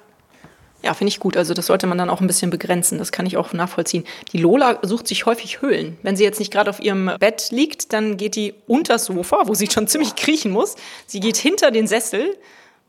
Ja, 0.80 0.94
finde 0.94 1.08
ich 1.08 1.18
gut. 1.18 1.36
Also 1.36 1.54
das 1.54 1.66
sollte 1.66 1.88
man 1.88 1.98
dann 1.98 2.08
auch 2.08 2.20
ein 2.20 2.28
bisschen 2.28 2.50
begrenzen. 2.50 2.98
Das 2.98 3.10
kann 3.10 3.26
ich 3.26 3.36
auch 3.36 3.52
nachvollziehen. 3.52 4.04
Die 4.32 4.38
Lola 4.38 4.78
sucht 4.82 5.08
sich 5.08 5.26
häufig 5.26 5.60
Höhlen. 5.60 5.98
Wenn 6.02 6.16
sie 6.16 6.22
jetzt 6.22 6.38
nicht 6.38 6.52
gerade 6.52 6.70
auf 6.70 6.80
ihrem 6.80 7.10
Bett 7.18 7.48
liegt, 7.50 7.92
dann 7.92 8.16
geht 8.16 8.36
die 8.36 8.54
unter 8.68 8.94
das 8.94 9.06
Sofa, 9.06 9.42
wo 9.46 9.54
sie 9.54 9.68
schon 9.68 9.88
ziemlich 9.88 10.14
kriechen 10.14 10.52
muss. 10.52 10.76
Sie 11.06 11.18
geht 11.18 11.36
hinter 11.36 11.72
den 11.72 11.88
Sessel 11.88 12.36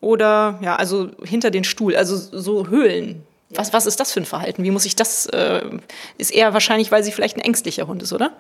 oder 0.01 0.59
ja, 0.61 0.75
also 0.75 1.09
hinter 1.23 1.49
den 1.49 1.63
Stuhl. 1.63 1.95
Also 1.95 2.15
so 2.15 2.67
Höhlen. 2.67 3.25
Was, 3.51 3.73
was 3.73 3.85
ist 3.85 3.99
das 3.99 4.11
für 4.11 4.19
ein 4.19 4.25
Verhalten? 4.25 4.63
Wie 4.63 4.71
muss 4.71 4.85
ich 4.85 4.95
das? 4.95 5.25
Äh, 5.27 5.61
ist 6.17 6.31
eher 6.31 6.53
wahrscheinlich, 6.53 6.91
weil 6.91 7.03
sie 7.03 7.11
vielleicht 7.11 7.35
ein 7.35 7.41
ängstlicher 7.41 7.87
Hund 7.87 8.03
ist, 8.03 8.13
oder? 8.13 8.33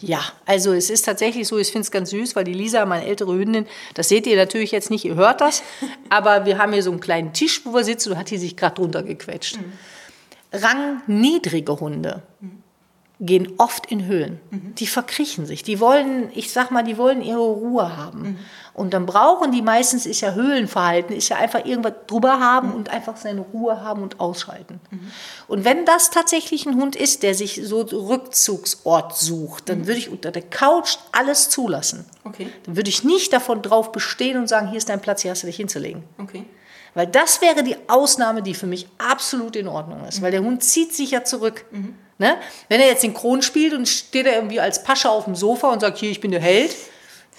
Ja, 0.00 0.20
also 0.46 0.72
es 0.72 0.90
ist 0.90 1.04
tatsächlich 1.04 1.48
so, 1.48 1.58
ich 1.58 1.72
finde 1.72 1.80
es 1.80 1.90
ganz 1.90 2.10
süß, 2.10 2.36
weil 2.36 2.44
die 2.44 2.52
Lisa, 2.52 2.86
meine 2.86 3.04
ältere 3.04 3.34
Hündin, 3.34 3.66
das 3.94 4.08
seht 4.08 4.26
ihr 4.26 4.36
natürlich 4.36 4.70
jetzt 4.70 4.90
nicht, 4.90 5.04
ihr 5.04 5.16
hört 5.16 5.40
das, 5.40 5.62
aber 6.08 6.46
wir 6.46 6.58
haben 6.58 6.72
hier 6.72 6.82
so 6.82 6.90
einen 6.90 7.00
kleinen 7.00 7.32
Tisch, 7.32 7.62
wo 7.64 7.74
wir 7.74 7.84
sitzen, 7.84 8.10
da 8.10 8.16
hat 8.16 8.30
die 8.30 8.38
sich 8.38 8.56
gerade 8.56 8.76
drunter 8.76 9.02
gequetscht. 9.02 9.56
Mhm. 9.56 9.72
Rangniedrige 10.52 11.80
Hunde 11.80 12.22
mhm. 12.40 12.62
gehen 13.20 13.54
oft 13.58 13.86
in 13.86 14.06
Höhlen. 14.06 14.40
Mhm. 14.50 14.74
Die 14.76 14.86
verkriechen 14.86 15.46
sich. 15.46 15.64
Die 15.64 15.80
wollen, 15.80 16.30
ich 16.32 16.52
sag 16.52 16.70
mal, 16.70 16.84
die 16.84 16.96
wollen 16.96 17.20
ihre 17.20 17.40
Ruhe 17.40 17.96
haben. 17.96 18.22
Mhm. 18.22 18.38
Und 18.78 18.94
dann 18.94 19.06
brauchen 19.06 19.50
die 19.50 19.60
meistens, 19.60 20.06
ist 20.06 20.20
ja 20.20 20.34
Höhlenverhalten, 20.34 21.14
ist 21.14 21.28
ja 21.28 21.36
einfach 21.36 21.64
irgendwas 21.64 21.94
drüber 22.06 22.38
haben 22.38 22.72
und 22.72 22.90
einfach 22.90 23.16
seine 23.16 23.40
Ruhe 23.40 23.80
haben 23.80 24.02
und 24.02 24.20
ausschalten. 24.20 24.80
Mhm. 24.90 25.10
Und 25.48 25.64
wenn 25.64 25.84
das 25.84 26.10
tatsächlich 26.10 26.64
ein 26.64 26.76
Hund 26.76 26.94
ist, 26.94 27.24
der 27.24 27.34
sich 27.34 27.60
so 27.64 27.80
Rückzugsort 27.80 29.16
sucht, 29.18 29.68
dann 29.68 29.80
mhm. 29.80 29.86
würde 29.88 29.98
ich 29.98 30.10
unter 30.10 30.30
der 30.30 30.42
Couch 30.42 30.96
alles 31.10 31.50
zulassen. 31.50 32.06
Okay. 32.22 32.46
Dann 32.66 32.76
würde 32.76 32.88
ich 32.88 33.02
nicht 33.02 33.32
davon 33.32 33.62
drauf 33.62 33.90
bestehen 33.90 34.38
und 34.38 34.48
sagen, 34.48 34.68
hier 34.68 34.78
ist 34.78 34.88
dein 34.88 35.00
Platz, 35.00 35.22
hier 35.22 35.32
hast 35.32 35.42
du 35.42 35.48
dich 35.48 35.56
hinzulegen. 35.56 36.04
Okay. 36.18 36.44
Weil 36.94 37.08
das 37.08 37.40
wäre 37.42 37.64
die 37.64 37.76
Ausnahme, 37.88 38.42
die 38.42 38.54
für 38.54 38.66
mich 38.66 38.86
absolut 38.98 39.56
in 39.56 39.66
Ordnung 39.66 40.04
ist. 40.06 40.20
Mhm. 40.20 40.22
Weil 40.22 40.30
der 40.30 40.42
Hund 40.42 40.62
zieht 40.62 40.94
sich 40.94 41.10
ja 41.10 41.24
zurück. 41.24 41.64
Mhm. 41.72 41.96
Ne? 42.18 42.36
Wenn 42.68 42.80
er 42.80 42.86
jetzt 42.86 43.02
den 43.02 43.14
Kron 43.14 43.42
spielt 43.42 43.74
und 43.74 43.88
steht 43.88 44.26
er 44.26 44.34
irgendwie 44.34 44.60
als 44.60 44.82
Pascha 44.84 45.08
auf 45.08 45.24
dem 45.24 45.34
Sofa 45.34 45.72
und 45.72 45.80
sagt, 45.80 45.98
hier, 45.98 46.10
ich 46.10 46.20
bin 46.20 46.30
der 46.30 46.40
Held, 46.40 46.74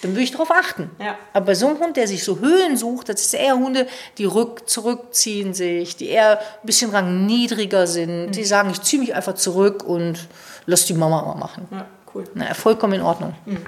dann 0.01 0.11
würde 0.11 0.23
ich 0.23 0.31
darauf 0.31 0.51
achten. 0.51 0.89
Ja. 0.99 1.17
Aber 1.33 1.47
bei 1.47 1.55
so 1.55 1.67
einem 1.67 1.79
Hund, 1.79 1.97
der 1.97 2.07
sich 2.07 2.23
so 2.23 2.39
Höhen 2.39 2.77
sucht, 2.77 3.09
das 3.09 3.21
ist 3.21 3.33
eher 3.33 3.55
Hunde, 3.55 3.87
die 4.17 4.25
rück, 4.25 4.69
zurückziehen 4.69 5.53
sich, 5.53 5.95
die 5.95 6.07
eher 6.07 6.39
ein 6.39 6.65
bisschen 6.65 6.91
rangniedriger 6.91 7.87
sind, 7.87 8.27
mhm. 8.27 8.31
die 8.31 8.45
sagen, 8.45 8.69
ich 8.71 8.81
ziehe 8.81 9.01
mich 9.01 9.13
einfach 9.13 9.35
zurück 9.35 9.83
und 9.83 10.27
lass 10.65 10.85
die 10.85 10.93
Mama 10.93 11.21
mal 11.23 11.35
machen. 11.35 11.67
Ja, 11.71 11.85
cool. 12.13 12.23
Na, 12.33 12.53
vollkommen 12.53 12.93
in 12.93 13.01
Ordnung. 13.01 13.35
Mhm. 13.45 13.65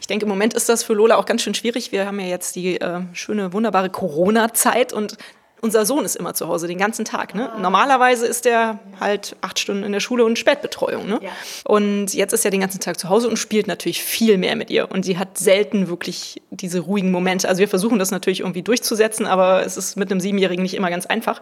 Ich 0.00 0.06
denke, 0.06 0.26
im 0.26 0.28
Moment 0.28 0.52
ist 0.54 0.68
das 0.68 0.82
für 0.82 0.92
Lola 0.92 1.16
auch 1.16 1.24
ganz 1.24 1.42
schön 1.42 1.54
schwierig. 1.54 1.90
Wir 1.90 2.06
haben 2.06 2.20
ja 2.20 2.26
jetzt 2.26 2.56
die 2.56 2.78
äh, 2.78 3.00
schöne, 3.14 3.52
wunderbare 3.52 3.88
Corona-Zeit 3.88 4.92
und 4.92 5.16
unser 5.64 5.86
Sohn 5.86 6.04
ist 6.04 6.14
immer 6.14 6.34
zu 6.34 6.46
Hause 6.46 6.68
den 6.68 6.76
ganzen 6.76 7.06
Tag. 7.06 7.34
Ne? 7.34 7.50
Normalerweise 7.58 8.26
ist 8.26 8.44
er 8.44 8.78
halt 9.00 9.34
acht 9.40 9.58
Stunden 9.58 9.82
in 9.82 9.92
der 9.92 10.00
Schule 10.00 10.24
und 10.24 10.38
Spätbetreuung. 10.38 11.08
Ne? 11.08 11.20
Ja. 11.22 11.30
Und 11.64 12.12
jetzt 12.12 12.34
ist 12.34 12.44
er 12.44 12.50
den 12.50 12.60
ganzen 12.60 12.80
Tag 12.80 13.00
zu 13.00 13.08
Hause 13.08 13.28
und 13.28 13.38
spielt 13.38 13.66
natürlich 13.66 14.04
viel 14.04 14.36
mehr 14.36 14.56
mit 14.56 14.70
ihr. 14.70 14.90
Und 14.90 15.06
sie 15.06 15.16
hat 15.16 15.38
selten 15.38 15.88
wirklich 15.88 16.42
diese 16.50 16.80
ruhigen 16.80 17.10
Momente. 17.10 17.48
Also 17.48 17.60
wir 17.60 17.68
versuchen 17.68 17.98
das 17.98 18.10
natürlich 18.10 18.40
irgendwie 18.40 18.62
durchzusetzen, 18.62 19.24
aber 19.24 19.64
es 19.64 19.78
ist 19.78 19.96
mit 19.96 20.10
einem 20.10 20.20
Siebenjährigen 20.20 20.62
nicht 20.62 20.74
immer 20.74 20.90
ganz 20.90 21.06
einfach. 21.06 21.40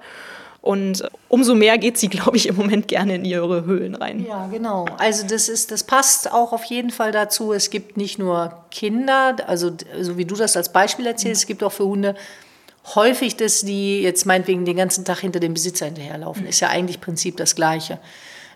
Und 0.60 1.02
umso 1.28 1.56
mehr 1.56 1.76
geht 1.76 1.98
sie, 1.98 2.06
glaube 2.08 2.36
ich, 2.36 2.46
im 2.46 2.54
Moment 2.54 2.86
gerne 2.86 3.16
in 3.16 3.24
ihre 3.24 3.64
Höhlen 3.64 3.96
rein. 3.96 4.24
Ja, 4.24 4.46
genau. 4.46 4.86
Also 4.98 5.26
das 5.26 5.48
ist, 5.48 5.72
das 5.72 5.82
passt 5.82 6.32
auch 6.32 6.52
auf 6.52 6.62
jeden 6.66 6.90
Fall 6.90 7.10
dazu. 7.10 7.52
Es 7.52 7.70
gibt 7.70 7.96
nicht 7.96 8.20
nur 8.20 8.54
Kinder, 8.70 9.36
also 9.48 9.72
so 10.00 10.16
wie 10.16 10.24
du 10.24 10.36
das 10.36 10.56
als 10.56 10.72
Beispiel 10.72 11.06
erzählst, 11.06 11.42
es 11.42 11.46
gibt 11.48 11.64
auch 11.64 11.72
für 11.72 11.86
Hunde 11.86 12.14
häufig, 12.94 13.36
dass 13.36 13.62
die 13.62 14.02
jetzt 14.02 14.26
meinetwegen 14.26 14.64
den 14.64 14.76
ganzen 14.76 15.04
Tag 15.04 15.20
hinter 15.20 15.40
dem 15.40 15.54
Besitzer 15.54 15.86
hinterherlaufen. 15.86 16.46
Ist 16.46 16.60
ja 16.60 16.68
eigentlich 16.68 17.00
Prinzip 17.00 17.36
das 17.36 17.54
Gleiche. 17.54 17.98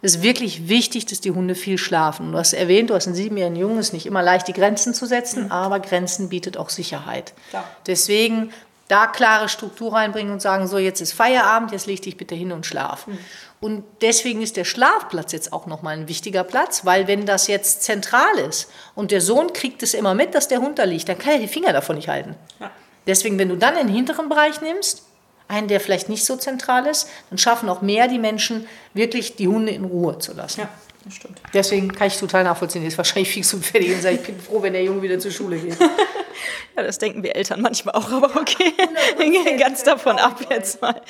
Es 0.03 0.17
ist 0.17 0.23
wirklich 0.23 0.69
wichtig, 0.69 1.07
dass 1.07 1.21
die 1.21 1.31
Hunde 1.31 1.55
viel 1.55 1.79
schlafen. 1.79 2.33
Du 2.33 2.39
hast 2.39 2.53
erwähnt, 2.53 2.91
du 2.91 2.95
hast 2.95 3.07
einen 3.07 3.17
siebenjährigen 3.17 3.59
Jungen, 3.59 3.79
es 3.79 3.89
ist 3.89 3.93
nicht 3.93 4.07
immer 4.07 4.23
leicht, 4.23 4.47
die 4.47 4.53
Grenzen 4.53 4.95
zu 4.95 5.07
setzen, 5.07 5.45
mhm. 5.45 5.53
aber 5.53 5.81
Grenzen 5.81 6.29
bietet 6.29 6.57
auch 6.57 6.69
Sicherheit. 6.69 7.33
Klar. 7.51 7.65
Deswegen 7.87 8.53
da 8.89 9.07
klare 9.07 9.49
Struktur 9.49 9.95
reinbringen 9.95 10.33
und 10.33 10.41
sagen, 10.41 10.69
so 10.69 10.79
jetzt 10.79 11.01
ist 11.01 11.13
Feierabend, 11.13 11.73
jetzt 11.73 11.87
leg 11.87 12.03
dich 12.03 12.17
bitte 12.17 12.35
hin 12.35 12.53
und 12.53 12.67
schlaf. 12.67 13.07
Mhm. 13.07 13.19
Und 13.59 13.85
deswegen 14.01 14.43
ist 14.43 14.57
der 14.57 14.65
Schlafplatz 14.65 15.33
jetzt 15.33 15.53
auch 15.53 15.67
nochmal 15.67 15.97
ein 15.97 16.09
wichtiger 16.09 16.45
Platz, 16.45 16.85
weil 16.85 17.09
wenn 17.09 17.27
das 17.27 17.47
jetzt 17.49 17.83
zentral 17.83 18.39
ist 18.49 18.71
und 18.95 19.11
der 19.11 19.21
Sohn 19.21 19.53
kriegt 19.53 19.83
es 19.83 19.95
immer 19.95 20.15
mit, 20.15 20.35
dass 20.35 20.47
der 20.47 20.61
Hund 20.61 20.79
da 20.79 20.85
liegt, 20.85 21.09
dann 21.09 21.19
kann 21.19 21.33
er 21.33 21.39
die 21.39 21.49
Finger 21.49 21.73
davon 21.73 21.97
nicht 21.97 22.09
halten. 22.09 22.37
Ja. 22.61 22.71
Deswegen, 23.07 23.39
wenn 23.39 23.49
du 23.49 23.57
dann 23.57 23.77
den 23.77 23.89
hinteren 23.89 24.29
Bereich 24.29 24.61
nimmst, 24.61 25.05
einen, 25.49 25.69
der 25.69 25.81
vielleicht 25.81 26.09
nicht 26.09 26.25
so 26.25 26.37
zentral 26.37 26.87
ist, 26.87 27.09
dann 27.31 27.39
schaffen 27.39 27.69
auch 27.69 27.83
mehr 27.83 28.09
die 28.09 28.19
Menschen, 28.19 28.67
wirklich 28.95 29.37
die 29.37 29.49
Hunde 29.49 29.73
in 29.73 29.85
Ruhe 29.85 30.19
zu 30.19 30.33
lassen. 30.33 30.63
Ja, 30.63 30.69
das 31.05 31.15
stimmt. 31.15 31.41
Deswegen 31.55 31.93
kann 31.93 32.09
ich 32.09 32.17
total 32.17 32.43
nachvollziehen, 32.43 32.83
die 32.83 32.89
ist 32.89 32.99
wahrscheinlich 32.99 33.31
fix 33.31 33.55
und 33.55 33.65
fertig 33.65 33.95
und 33.95 34.03
sage, 34.03 34.17
ich 34.17 34.23
bin 34.23 34.41
froh, 34.41 34.61
wenn 34.61 34.73
der 34.73 34.83
Junge 34.83 35.03
wieder 35.03 35.19
zur 35.21 35.31
Schule 35.31 35.57
geht. 35.57 35.79
ja, 36.77 36.83
das 36.83 36.99
denken 36.99 37.23
wir 37.23 37.37
Eltern 37.37 37.61
manchmal 37.61 37.95
auch, 37.95 38.11
aber 38.11 38.35
okay, 38.41 38.75
ganz 39.59 39.85
davon 39.85 40.19
ab 40.19 40.41
jetzt 40.51 40.83
mal. 40.83 41.01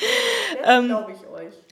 Ähm, 0.64 0.88
glaube 0.88 1.12
ich 1.12 1.25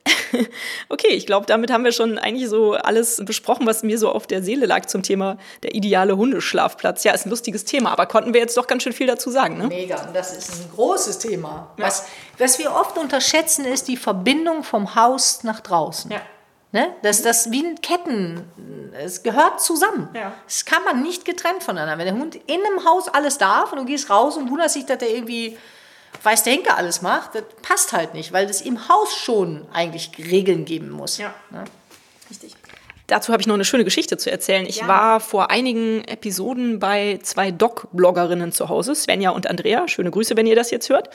okay, 0.88 1.09
ich 1.09 1.27
glaube, 1.27 1.47
damit 1.47 1.71
haben 1.71 1.85
wir 1.85 1.93
schon 1.93 2.19
eigentlich 2.19 2.49
so 2.49 2.75
alles 2.75 3.23
besprochen, 3.25 3.67
was 3.67 3.83
mir 3.83 3.99
so 3.99 4.11
auf 4.11 4.27
der 4.27 4.43
Seele 4.43 4.67
lag 4.67 4.87
zum 4.87 5.03
Thema 5.03 5.38
der 5.62 5.75
ideale 5.75 6.17
Hundeschlafplatz. 6.17 7.05
Ja, 7.05 7.12
ist 7.12 7.27
ein 7.27 7.31
lustiges 7.31 7.64
Thema, 7.64 7.90
aber 7.93 8.07
konnten 8.07 8.35
wir 8.35 8.40
jetzt 8.40 8.57
doch 8.57 8.67
ganz 8.67 8.83
schön 8.83 8.93
viel 8.93 9.07
dazu 9.07 9.31
sagen. 9.31 9.59
Ne? 9.59 9.69
Mega, 9.69 10.09
das 10.12 10.37
ist 10.37 10.51
ein 10.61 10.71
großes 10.75 11.19
Thema. 11.19 11.73
Ja. 11.79 11.87
Was, 11.87 12.07
was 12.38 12.59
wir 12.59 12.73
oft 12.73 12.99
unterschätzen, 12.99 13.64
ist 13.64 13.88
die 13.88 13.97
Verbindung 13.97 14.62
vom 14.62 14.95
Haus 14.95 15.43
nach 15.43 15.61
draußen. 15.61 16.11
Ja. 16.11 16.21
Ne? 16.73 16.88
Das, 17.03 17.23
das 17.23 17.53
wie 17.53 17.64
ein 17.64 17.81
Ketten, 17.81 18.43
es 18.93 19.23
gehört 19.23 19.61
zusammen. 19.61 20.09
Ja. 20.12 20.33
Das 20.45 20.64
kann 20.64 20.83
man 20.83 21.03
nicht 21.03 21.25
getrennt 21.25 21.62
voneinander. 21.62 21.99
Wenn 21.99 22.12
der 22.12 22.23
Hund 22.23 22.35
in 22.35 22.61
einem 22.67 22.85
Haus 22.85 23.07
alles 23.07 23.38
darf 23.38 23.73
und 23.73 23.79
du 23.79 23.85
gehst 23.85 24.11
raus 24.11 24.37
und 24.37 24.51
wunderst 24.51 24.75
dich, 24.75 24.85
dass 24.85 24.99
der 24.99 25.11
irgendwie 25.11 25.57
weiß 26.22 26.42
der 26.44 26.53
Henker 26.55 26.77
alles 26.77 27.03
macht, 27.03 27.35
das 27.35 27.42
passt 27.62 27.92
halt 27.92 28.14
nicht, 28.14 28.33
weil 28.33 28.48
es 28.48 28.61
im 28.61 28.88
Haus 28.88 29.14
schon 29.14 29.66
eigentlich 29.72 30.11
Regeln 30.18 30.64
geben 30.64 30.90
muss. 30.90 31.18
Ja. 31.18 31.35
Ne? 31.50 31.64
Richtig. 32.31 32.55
Dazu 33.07 33.33
habe 33.35 33.42
ich 33.42 33.46
noch 33.46 33.55
eine 33.55 33.66
schöne 33.66 33.85
Geschichte 33.85 34.16
zu 34.16 34.31
erzählen. 34.31 34.64
Ich 34.64 34.79
Ja. 34.79 34.88
war 34.88 35.20
vor 35.20 35.50
einigen 35.50 36.03
Episoden 36.05 36.79
bei 36.79 37.18
zwei 37.22 37.50
Dog-Bloggerinnen 37.50 38.50
zu 38.50 38.70
Hause, 38.70 38.94
Svenja 38.94 39.29
und 39.31 39.46
Andrea. 39.46 39.87
Schöne 39.88 40.11
Grüße, 40.11 40.38
wenn 40.38 40.46
ihr 40.46 40.57
das 40.57 40.70
jetzt 40.70 40.88
hört. 40.88 41.11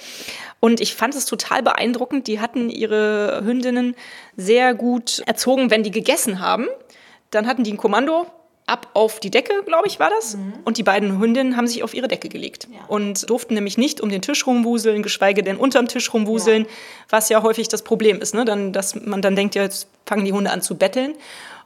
Und 0.60 0.82
ich 0.82 0.94
fand 0.94 1.16
es 1.16 1.26
total 1.26 1.64
beeindruckend. 1.64 2.28
Die 2.28 2.40
hatten 2.40 2.70
ihre 2.70 3.42
Hündinnen 3.44 3.96
sehr 4.38 4.76
gut 4.76 5.24
erzogen, 5.26 5.72
wenn 5.72 5.82
die 5.82 5.90
gegessen 5.90 6.40
haben. 6.40 6.68
Dann 7.32 7.48
hatten 7.48 7.64
die 7.64 7.74
ein 7.74 7.78
Kommando. 7.78 8.28
Ab 8.70 8.88
auf 8.94 9.20
die 9.20 9.32
Decke, 9.32 9.64
glaube 9.66 9.88
ich, 9.88 10.00
war 10.00 10.12
das. 10.12 10.38
Und 10.64 10.78
die 10.78 10.84
beiden 10.84 11.20
Hündinnen 11.20 11.58
haben 11.58 11.66
sich 11.66 11.82
auf 11.82 11.96
ihre 11.96 12.08
Decke 12.08 12.30
gelegt. 12.30 12.68
Und 12.88 13.28
durften 13.28 13.56
nämlich 13.56 13.80
nicht 13.80 14.00
um 14.00 14.10
den 14.10 14.22
Tisch 14.22 14.46
rumwuseln, 14.46 15.02
geschweige 15.02 15.42
denn 15.42 15.58
unterm 15.58 15.88
Tisch 15.88 16.14
rumwuseln, 16.14 16.68
was 17.10 17.30
ja 17.30 17.42
häufig 17.42 17.68
das 17.68 17.82
Problem 17.82 18.22
ist. 18.22 18.36
Ne? 18.36 18.46
Dann, 18.46 18.72
dass 18.72 18.94
man 18.94 19.24
dann 19.24 19.36
denkt, 19.36 19.56
ja, 19.56 19.64
jetzt 19.64 19.88
fangen 20.06 20.24
die 20.24 20.34
Hunde 20.34 20.52
an 20.52 20.62
zu 20.62 20.78
betteln. 20.78 21.16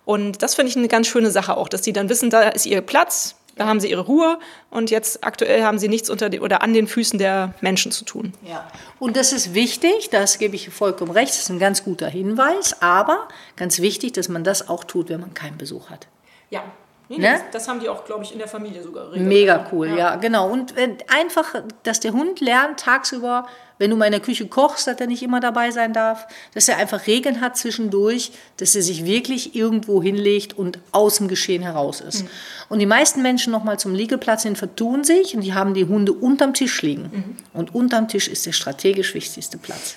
Und 0.06 0.42
das 0.42 0.56
finde 0.56 0.70
ich 0.70 0.78
eine 0.78 0.88
ganz 0.88 1.08
schöne 1.08 1.30
Sache 1.30 1.58
auch, 1.58 1.68
dass 1.70 1.82
die 1.82 1.94
dann 1.94 2.10
wissen, 2.10 2.30
da 2.30 2.50
ist 2.50 2.66
ihr 2.66 2.82
Platz, 2.82 3.36
da 3.56 3.68
haben 3.68 3.80
sie 3.80 3.89
ihre 3.89 4.02
Ruhe 4.02 4.39
und 4.70 4.89
jetzt 4.89 5.24
aktuell 5.24 5.63
haben 5.63 5.78
sie 5.78 5.88
nichts 5.88 6.10
unter 6.10 6.30
den, 6.30 6.42
oder 6.42 6.62
an 6.62 6.74
den 6.74 6.88
Füßen 6.88 7.20
der 7.20 7.54
Menschen 7.62 7.92
zu 7.92 8.04
tun. 8.04 8.34
Ja. 8.48 8.68
Und 9.00 9.16
das 9.16 9.32
ist 9.32 9.54
wichtig, 9.54 10.10
das 10.10 10.39
gebe 10.39 10.56
ich 10.56 10.70
vollkommen 10.70 11.12
recht, 11.12 11.32
das 11.32 11.39
ist 11.39 11.50
ein 11.50 11.60
ganz 11.60 11.84
guter 11.84 12.08
Hinweis, 12.08 12.82
aber 12.82 13.28
ganz 13.56 13.80
wichtig, 13.80 14.13
dass 14.13 14.28
man 14.28 14.44
das 14.44 14.68
auch 14.70 14.84
tut, 14.84 15.10
wenn 15.10 15.22
man 15.22 15.34
keinen 15.34 15.58
Besuch 15.58 15.89
hat. 15.89 16.08
Ja, 16.50 16.63
nee, 17.10 17.18
Ne? 17.18 17.34
das, 17.34 17.42
das 17.52 17.68
haben 17.68 17.80
die 17.80 17.89
auch, 17.89 18.06
glaube 18.06 18.24
ich, 18.24 18.32
in 18.32 18.39
der 18.39 18.48
Familie 18.48 18.82
sogar 18.82 19.06
geregelt. 19.06 19.28
Mega 19.28 19.68
cool, 19.72 19.89
ja, 19.98 20.16
genau. 20.16 20.50
Und 20.50 20.78
äh, 20.78 20.98
einfach, 21.08 21.56
dass 21.84 22.00
der 22.00 22.13
Hund 22.13 22.39
lernt 22.39 22.80
tagsüber, 22.80 23.48
wenn 23.80 23.89
du 23.89 23.98
mal 23.98 24.06
in 24.06 24.12
der 24.12 24.22
Küche 24.22 24.48
kochst, 24.48 24.88
dass 24.88 25.00
er 25.00 25.08
nicht 25.08 25.24
immer 25.24 25.39
dabei 25.39 25.72
sein 25.72 25.94
darf, 25.94 26.28
dass 26.54 26.70
er 26.70 26.78
einfach 26.78 27.08
Regeln 27.08 27.42
hat 27.42 27.58
zwischendurch, 27.58 28.32
dass 28.58 28.76
er 28.76 28.82
sich 28.82 29.06
wirklich 29.06 29.56
irgendwo 29.56 30.02
hinlegt 30.02 30.58
und 30.58 30.80
aus 30.92 31.18
dem 31.18 31.28
Geschehen 31.28 31.63
heraus 31.63 32.00
ist. 32.00 32.24
Und 32.70 32.80
die 32.80 32.86
meisten 32.86 33.22
Menschen 33.22 33.52
nochmal 33.52 33.80
zum 33.80 33.94
Liegeplatz 33.94 34.44
hin 34.44 34.56
vertun 34.56 35.04
sich 35.04 35.36
und 35.36 35.42
die 35.42 35.54
haben 35.54 35.74
die 35.74 35.86
Hunde 35.86 36.13
unterm 36.13 36.54
Tisch 36.54 36.82
liegen. 36.82 37.38
Und 37.52 37.76
unterm 37.76 38.08
Tisch 38.08 38.28
ist 38.28 38.46
der 38.46 38.52
strategisch 38.52 39.13
wichtigste 39.16 39.58
Platz. 39.58 39.96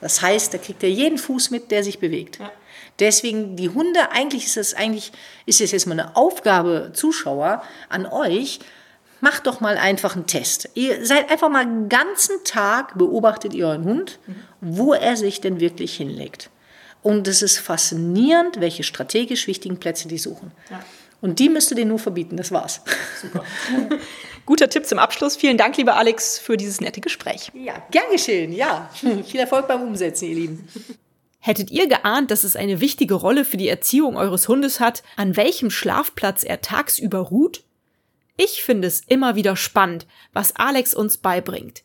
Das 0.00 0.20
heißt, 0.22 0.52
da 0.52 0.58
kriegt 0.58 0.82
er 0.82 0.90
jeden 0.90 1.18
Fuß 1.18 1.50
mit, 1.50 1.70
der 1.70 1.82
sich 1.82 1.98
bewegt. 1.98 2.38
Ja. 2.38 2.52
Deswegen 2.98 3.56
die 3.56 3.68
Hunde, 3.68 4.10
eigentlich 4.10 4.46
ist 4.46 4.56
es 4.56 4.74
eigentlich, 4.74 5.12
ist 5.44 5.60
es 5.60 5.72
jetzt 5.72 5.86
mal 5.86 5.98
eine 5.98 6.16
Aufgabe, 6.16 6.92
Zuschauer, 6.94 7.62
an 7.88 8.06
euch, 8.06 8.60
macht 9.20 9.46
doch 9.46 9.60
mal 9.60 9.76
einfach 9.76 10.14
einen 10.14 10.26
Test. 10.26 10.70
Ihr 10.74 11.04
seid 11.04 11.30
einfach 11.30 11.48
mal 11.48 11.64
den 11.64 11.88
ganzen 11.88 12.42
Tag, 12.44 12.96
beobachtet 12.96 13.54
ihr 13.54 13.66
euren 13.66 13.84
Hund, 13.84 14.18
wo 14.60 14.94
er 14.94 15.16
sich 15.16 15.40
denn 15.40 15.60
wirklich 15.60 15.96
hinlegt. 15.96 16.50
Und 17.02 17.28
es 17.28 17.42
ist 17.42 17.58
faszinierend, 17.58 18.60
welche 18.60 18.82
strategisch 18.82 19.46
wichtigen 19.46 19.78
Plätze 19.78 20.08
die 20.08 20.18
suchen. 20.18 20.52
Ja. 20.70 20.82
Und 21.20 21.38
die 21.38 21.48
müsst 21.48 21.70
ihr 21.70 21.76
denen 21.76 21.90
nur 21.90 21.98
verbieten, 21.98 22.36
das 22.36 22.52
war's. 22.52 22.82
Guter 24.46 24.68
Tipp 24.68 24.86
zum 24.86 24.98
Abschluss. 24.98 25.36
Vielen 25.36 25.56
Dank, 25.56 25.76
lieber 25.76 25.96
Alex, 25.96 26.38
für 26.38 26.56
dieses 26.56 26.80
nette 26.80 27.00
Gespräch. 27.00 27.50
Ja, 27.54 27.74
gern 27.90 28.10
geschehen, 28.12 28.52
ja. 28.52 28.90
Viel 28.92 29.40
Erfolg 29.40 29.66
beim 29.66 29.82
Umsetzen, 29.82 30.26
ihr 30.26 30.34
Lieben. 30.34 30.68
Hättet 31.46 31.70
ihr 31.70 31.86
geahnt, 31.86 32.32
dass 32.32 32.42
es 32.42 32.56
eine 32.56 32.80
wichtige 32.80 33.14
Rolle 33.14 33.44
für 33.44 33.56
die 33.56 33.68
Erziehung 33.68 34.16
eures 34.16 34.48
Hundes 34.48 34.80
hat, 34.80 35.04
an 35.14 35.36
welchem 35.36 35.70
Schlafplatz 35.70 36.42
er 36.42 36.60
tagsüber 36.60 37.20
ruht? 37.20 37.62
Ich 38.36 38.64
finde 38.64 38.88
es 38.88 39.02
immer 39.06 39.36
wieder 39.36 39.54
spannend, 39.54 40.08
was 40.32 40.56
Alex 40.56 40.92
uns 40.92 41.18
beibringt. 41.18 41.84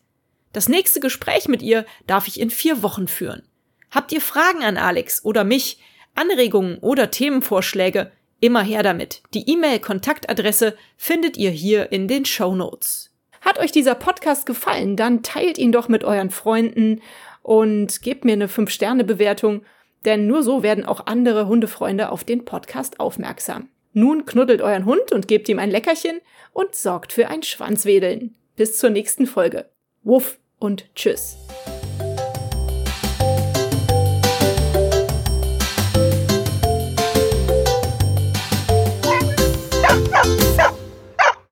Das 0.52 0.67
nächste 0.67 1.00
Gespräch 1.00 1.47
mit 1.47 1.62
ihr 1.62 1.86
darf 2.08 2.28
ich 2.28 2.39
in 2.39 2.50
vier 2.50 2.82
Wochen 2.82 3.08
führen. 3.08 3.43
Habt 3.91 4.12
ihr 4.12 4.19
Fragen 4.19 4.63
an 4.63 4.78
Alex 4.78 5.24
oder 5.24 5.43
mich, 5.43 5.78
Anregungen 6.15 6.80
oder 6.80 7.12
Themenvorschläge? 7.12 8.12
Immer 8.39 8.63
her 8.63 8.82
damit. 8.82 9.21
Die 9.36 9.47
E-Mail-Kontaktadresse 9.47 10.76
findet 10.97 11.38
ihr 11.38 11.52
hier 11.52 11.91
in 11.91 12.08
den 12.08 12.26
Show 12.26 12.56
Notes. 12.56 13.12
Hat 13.41 13.60
euch 13.60 13.71
dieser 13.71 13.93
Podcast 13.93 14.47
gefallen, 14.47 14.95
dann 14.95 15.21
teilt 15.21 15.60
ihn 15.60 15.71
doch 15.71 15.88
mit 15.88 16.04
euren 16.04 16.32
Freunden 16.32 17.02
und 17.41 18.01
gebt 18.01 18.25
mir 18.25 18.34
eine 18.34 18.47
5-Sterne-Bewertung, 18.47 19.63
denn 20.06 20.27
nur 20.27 20.43
so 20.43 20.63
werden 20.63 20.86
auch 20.86 21.06
andere 21.06 21.47
Hundefreunde 21.47 22.12
auf 22.12 22.23
den 22.23 22.45
Podcast 22.45 22.99
aufmerksam. 22.99 23.69
Nun 23.93 24.25
knuddelt 24.25 24.62
euren 24.62 24.86
Hund 24.86 25.12
und 25.12 25.27
gebt 25.27 25.49
ihm 25.49 25.60
ein 25.60 25.71
Leckerchen 25.71 26.21
und 26.54 26.75
sorgt 26.75 27.13
für 27.13 27.27
ein 27.27 27.43
Schwanzwedeln. 27.43 28.36
Bis 28.56 28.77
zur 28.77 28.89
nächsten 28.89 29.27
Folge. 29.27 29.69
Wuff 30.04 30.39
und 30.60 30.93
tschüss. 30.95 31.38